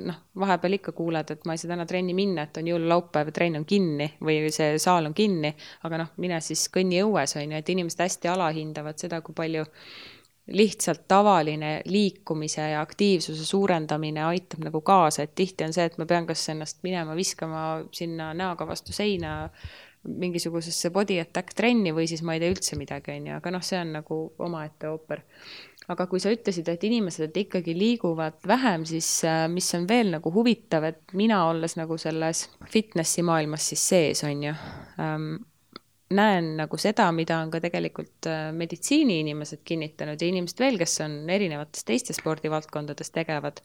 [0.04, 3.38] noh, vahepeal ikka kuuled, et ma ei saa täna trenni minna, et on jõululaupäev ja
[3.40, 5.54] trenn on kinni või see saal on kinni,
[5.88, 9.66] aga noh, mine siis kõnni õues, on ju, et inimesed hästi alahindavad seda, kui palju
[10.48, 16.06] lihtsalt tavaline liikumise ja aktiivsuse suurendamine aitab nagu kaasa, et tihti on see, et ma
[16.08, 19.50] pean kas ennast minema viskama sinna näoga vastu seina
[20.08, 23.64] mingisugusesse body attack trenni või siis ma ei tee üldse midagi, on ju, aga noh,
[23.64, 25.24] see on nagu omaette ooper.
[25.88, 30.32] aga kui sa ütlesid, et inimesed ikkagi liiguvad vähem, siis äh, mis on veel nagu
[30.32, 34.52] huvitav, et mina olles nagu selles fitnessi maailmas siis sees, on ju
[35.00, 35.32] ähm,,
[36.14, 41.18] näen nagu seda, mida on ka tegelikult äh, meditsiiniinimesed kinnitanud ja inimesed veel, kes on
[41.30, 43.60] erinevates teistes spordivaldkondades tegevad,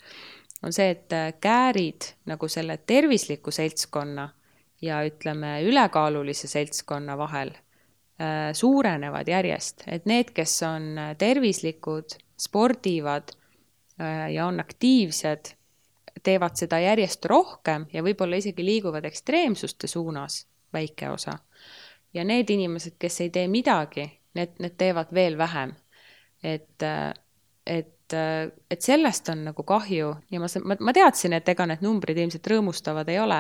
[0.64, 4.28] on see, et äh, käärid nagu selle tervisliku seltskonna
[4.84, 13.32] ja ütleme, ülekaalulise seltskonna vahel äh, suurenevad järjest, et need, kes on tervislikud, spordivad
[14.34, 15.52] ja on aktiivsed,
[16.26, 20.40] teevad seda järjest rohkem ja võib-olla isegi liiguvad ekstreemsuste suunas,
[20.74, 21.38] väike osa
[22.14, 24.06] ja need inimesed, kes ei tee midagi,
[24.38, 25.76] need, need teevad veel vähem.
[26.44, 26.84] et,
[27.66, 28.14] et,
[28.72, 32.48] et sellest on nagu kahju ja ma, ma, ma teadsin, et ega need numbrid ilmselt
[32.52, 33.40] rõõmustavad ei ole,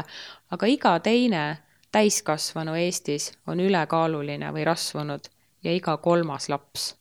[0.55, 1.43] aga iga teine
[1.91, 5.27] täiskasvanu Eestis on ülekaaluline või rasvunud
[5.63, 6.93] ja iga kolmas laps,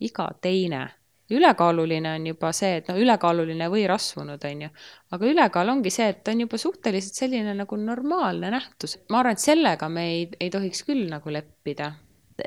[0.00, 0.88] iga teine
[1.38, 4.70] ülekaaluline on juba see, et noh, ülekaaluline või rasvunud, on ju.
[5.16, 8.98] aga ülekaal ongi see, et ta on juba suhteliselt selline nagu normaalne nähtus.
[9.10, 11.92] ma arvan, et sellega me ei, ei tohiks küll nagu leppida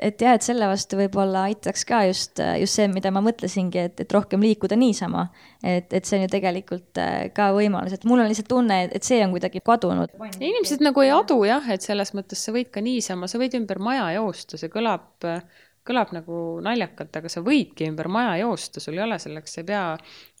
[0.02, 4.00] et jah, et selle vastu võib-olla aitaks ka just, just see, mida ma mõtlesingi, et,
[4.02, 5.26] et rohkem liikuda niisama.
[5.62, 9.06] et, et see on ju tegelikult äh, ka võimalus, et mul on lihtsalt tunne, et
[9.06, 10.12] see on kuidagi kadunud.
[10.36, 13.80] inimesed nagu ei adu jah, et selles mõttes sa võid ka niisama, sa võid ümber
[13.82, 15.42] maja joosta, see kõlab äh,
[15.86, 19.68] kõlab nagu naljakalt, aga sa võidki ümber maja joosta, sul ei ole selleks, sa ei
[19.68, 19.84] pea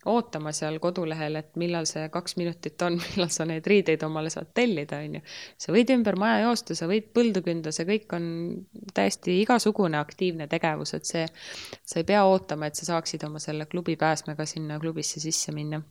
[0.06, 4.52] ootama seal kodulehel, et millal see kaks minutit on, millal sa neid riideid omale saad
[4.54, 5.24] tellida, on ju.
[5.66, 8.30] sa võid ümber maja joosta, sa võid põldu künda, see kõik on
[8.94, 11.26] täiesti igasugune aktiivne tegevus, et see,
[11.82, 15.82] sa ei pea ootama, et sa saaksid oma selle klubi pääsmega sinna klubisse sisse minna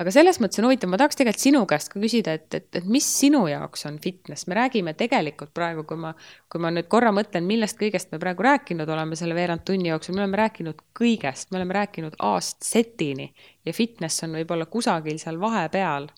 [0.00, 2.88] aga selles mõttes on huvitav, ma tahaks tegelikult sinu käest ka küsida, et, et, et
[2.90, 6.12] mis sinu jaoks on fitness, me räägime tegelikult praegu, kui ma,
[6.52, 10.16] kui ma nüüd korra mõtlen, millest kõigest me praegu rääkinud oleme selle veerand tunni jooksul,
[10.16, 13.30] me oleme rääkinud kõigest, me oleme rääkinud A-st Z-ini
[13.66, 16.10] ja fitness on võib-olla kusagil seal vahepeal.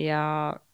[0.00, 0.24] ja,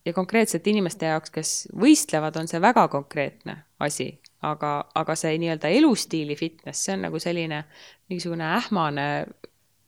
[0.06, 4.12] ja konkreetselt inimeste jaoks, kes võistlevad, on see väga konkreetne asi,
[4.46, 7.64] aga, aga see nii-öelda elustiili fitness, see on nagu selline
[8.08, 9.06] mingisugune ähmane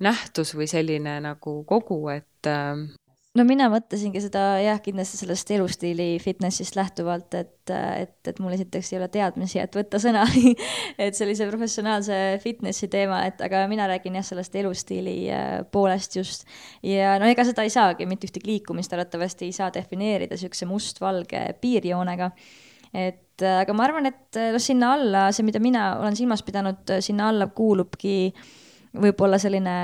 [0.02, 2.74] nähtus või selline nagu kogu, et äh,
[3.38, 8.92] no mina mõtlesingi seda jah, kindlasti sellest elustiili fitnessist lähtuvalt, et, et, et mul esiteks
[8.92, 10.24] ei ole teadmisi, et võtta sõna
[11.04, 16.48] et sellise professionaalse fitnessi teema, et aga mina räägin jah, sellest elustiili äh, poolest just.
[16.86, 21.46] ja no ega seda ei saagi, mitte ühtegi liikumist arvatavasti ei saa defineerida niisuguse mustvalge
[21.60, 22.30] piirjoonega
[22.92, 27.30] et aga ma arvan, et noh, sinna alla, see, mida mina olen silmas pidanud, sinna
[27.32, 28.50] alla kuulubki äh,
[28.92, 29.76] võib-olla selline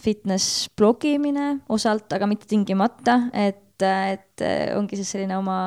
[0.00, 4.44] fitness blogimine osalt, aga mitte tingimata, et, et
[4.76, 5.66] ongi siis selline oma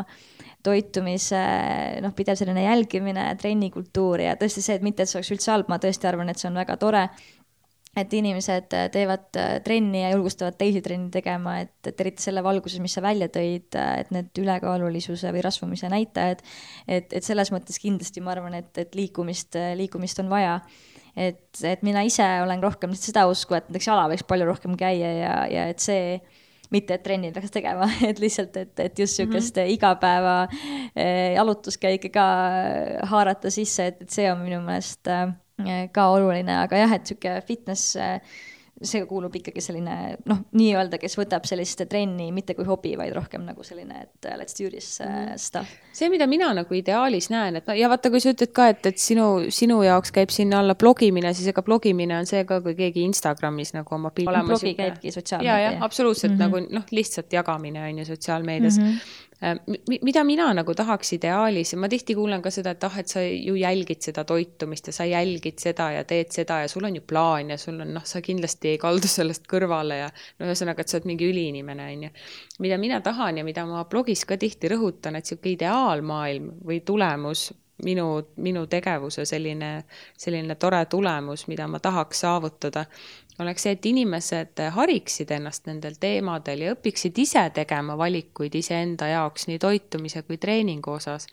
[0.65, 1.39] toitumise
[2.03, 5.69] noh, pidev selline jälgimine, trennikultuur ja tõesti see, et mitte, et see oleks üldse halb,
[5.71, 7.05] ma tõesti arvan, et see on väga tore,
[7.97, 12.93] et inimesed teevad trenni ja julgustavad teisi trenni tegema, et, et eriti selle valguses, mis
[12.97, 16.43] sa välja tõid, et need ülekaalulisuse või rasvumise näitajad,
[16.85, 20.59] et, et selles mõttes kindlasti ma arvan, et, et liikumist, liikumist on vaja
[21.18, 25.13] et, et mina ise olen rohkem seda usku, et näiteks jala võiks palju rohkem käia
[25.18, 26.20] ja, ja et see
[26.74, 29.74] mitte, et trenni peaks tegema, et lihtsalt, et, et just sihukest mm -hmm.
[29.78, 30.38] igapäeva
[30.95, 32.28] eh, jalutuskäike ka
[33.03, 37.41] haarata sisse, et, et see on minu meelest eh, ka oluline, aga jah, et sihuke
[37.47, 38.20] fitness eh,
[38.82, 39.95] see kuulub ikkagi selline
[40.30, 44.57] noh, nii-öelda, kes võtab sellist trenni mitte kui hobi, vaid rohkem nagu selline, et let's
[44.57, 45.71] do this uh, stuff.
[45.95, 48.86] see, mida mina nagu ideaalis näen, et no ja vaata, kui sa ütled ka, et,
[48.91, 52.78] et sinu, sinu jaoks käib sinna alla blogimine, siis ega blogimine on see ka, kui
[52.78, 54.43] keegi Instagramis nagu oma pildi.
[54.51, 55.78] blogi käibki sotsiaalmeedia.
[55.82, 56.59] absoluutselt mm -hmm.
[56.61, 58.86] nagu noh, lihtsalt jagamine on ju sotsiaalmeedias mm.
[58.86, 59.25] -hmm
[60.01, 63.53] mida mina nagu tahaks ideaalis ma tihti kuulen ka seda, et ah, et sa ju
[63.59, 67.53] jälgid seda toitumist ja sa jälgid seda ja teed seda ja sul on ju plaan
[67.53, 70.09] ja sul on noh, sa kindlasti ei kaldu sellest kõrvale ja
[70.39, 72.11] no ühesõnaga, et sa oled mingi üliinimene, on ju.
[72.65, 77.51] mida mina tahan ja mida ma blogis ka tihti rõhutan, et niisugune ideaalmaailm või tulemus
[77.84, 78.07] minu,
[78.41, 79.71] minu tegevuse selline,
[80.17, 82.86] selline tore tulemus, mida ma tahaks saavutada,
[83.39, 89.47] oleks see, et inimesed hariksid ennast nendel teemadel ja õpiksid ise tegema valikuid iseenda jaoks
[89.51, 91.28] nii toitumise kui treeningu osas.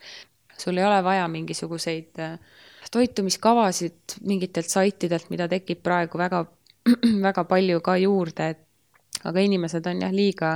[0.57, 2.37] sul ei ole vaja mingisuguseid äh,
[2.91, 6.45] toitumiskavasid mingitelt saitidelt, mida tekib praegu väga,
[7.27, 10.51] väga palju ka juurde, et aga inimesed on jah, liiga,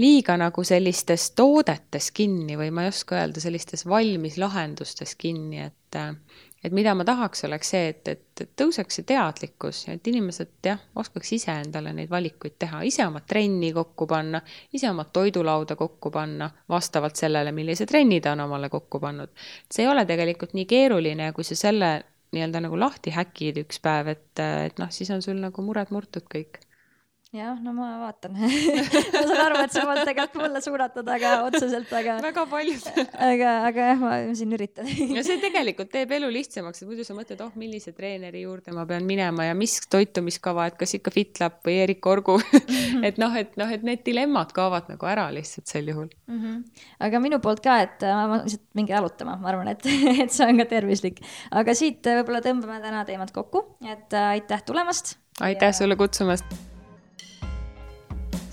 [0.00, 6.04] liiga nagu sellistes toodetes kinni või ma ei oska öelda, sellistes valmis lahendustes kinni, et
[6.66, 11.32] et mida ma tahaks, oleks see, et, et, tõuseks see teadlikkus et inimesed jah, oskaks
[11.36, 14.40] ise endale neid valikuid teha, ise oma trenni kokku panna,
[14.74, 19.30] ise oma toidulauda kokku panna, vastavalt sellele, millise trenni ta on omale kokku pannud.
[19.70, 21.92] see ei ole tegelikult nii keeruline ja kui sa selle
[22.34, 26.26] nii-öelda nagu lahti häkid üks päev, et, et noh, siis on sul nagu mured murtud
[26.32, 26.65] kõik
[27.34, 28.48] jah, no ma vaatan ma
[29.26, 32.18] saan aru, et see polnud tegelikult mulle suunatud, aga otseselt, aga.
[32.22, 32.84] väga paljud
[33.30, 37.16] aga, aga jah, ma siin üritan ja see tegelikult teeb elu lihtsamaks, et muidu sa
[37.18, 41.58] mõtled, oh, millise treeneri juurde ma pean minema ja mis toitumiskava, et kas ikka FitLab
[41.66, 42.36] või Erik Orgu
[43.08, 46.38] et noh, et noh, et need dilemmad kaovad nagu ära lihtsalt sel juhul mm.
[46.38, 46.86] -hmm.
[47.08, 49.82] aga minu poolt ka, et ma lihtsalt mingi jalutama, ma arvan, et,
[50.22, 51.18] et see on ka tervislik,
[51.50, 55.16] aga siit võib-olla tõmbame täna teemad kokku, et aitäh tulemast.
[55.40, 55.78] aitäh ja...
[55.82, 56.75] sulle kutsumast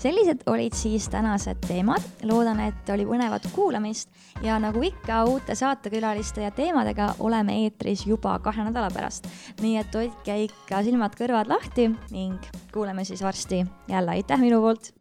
[0.04, 4.10] sellised olid siis tänased teemad, loodan, et oli põnevat kuulamist.
[4.44, 9.28] Ja nagu ikka uute saatekülaliste ja teemadega oleme eetris juba kahe nädala pärast.
[9.62, 14.92] nii et hoidke ikka silmad-kõrvad lahti ning kuuleme siis varsti jälle, aitäh minu poolt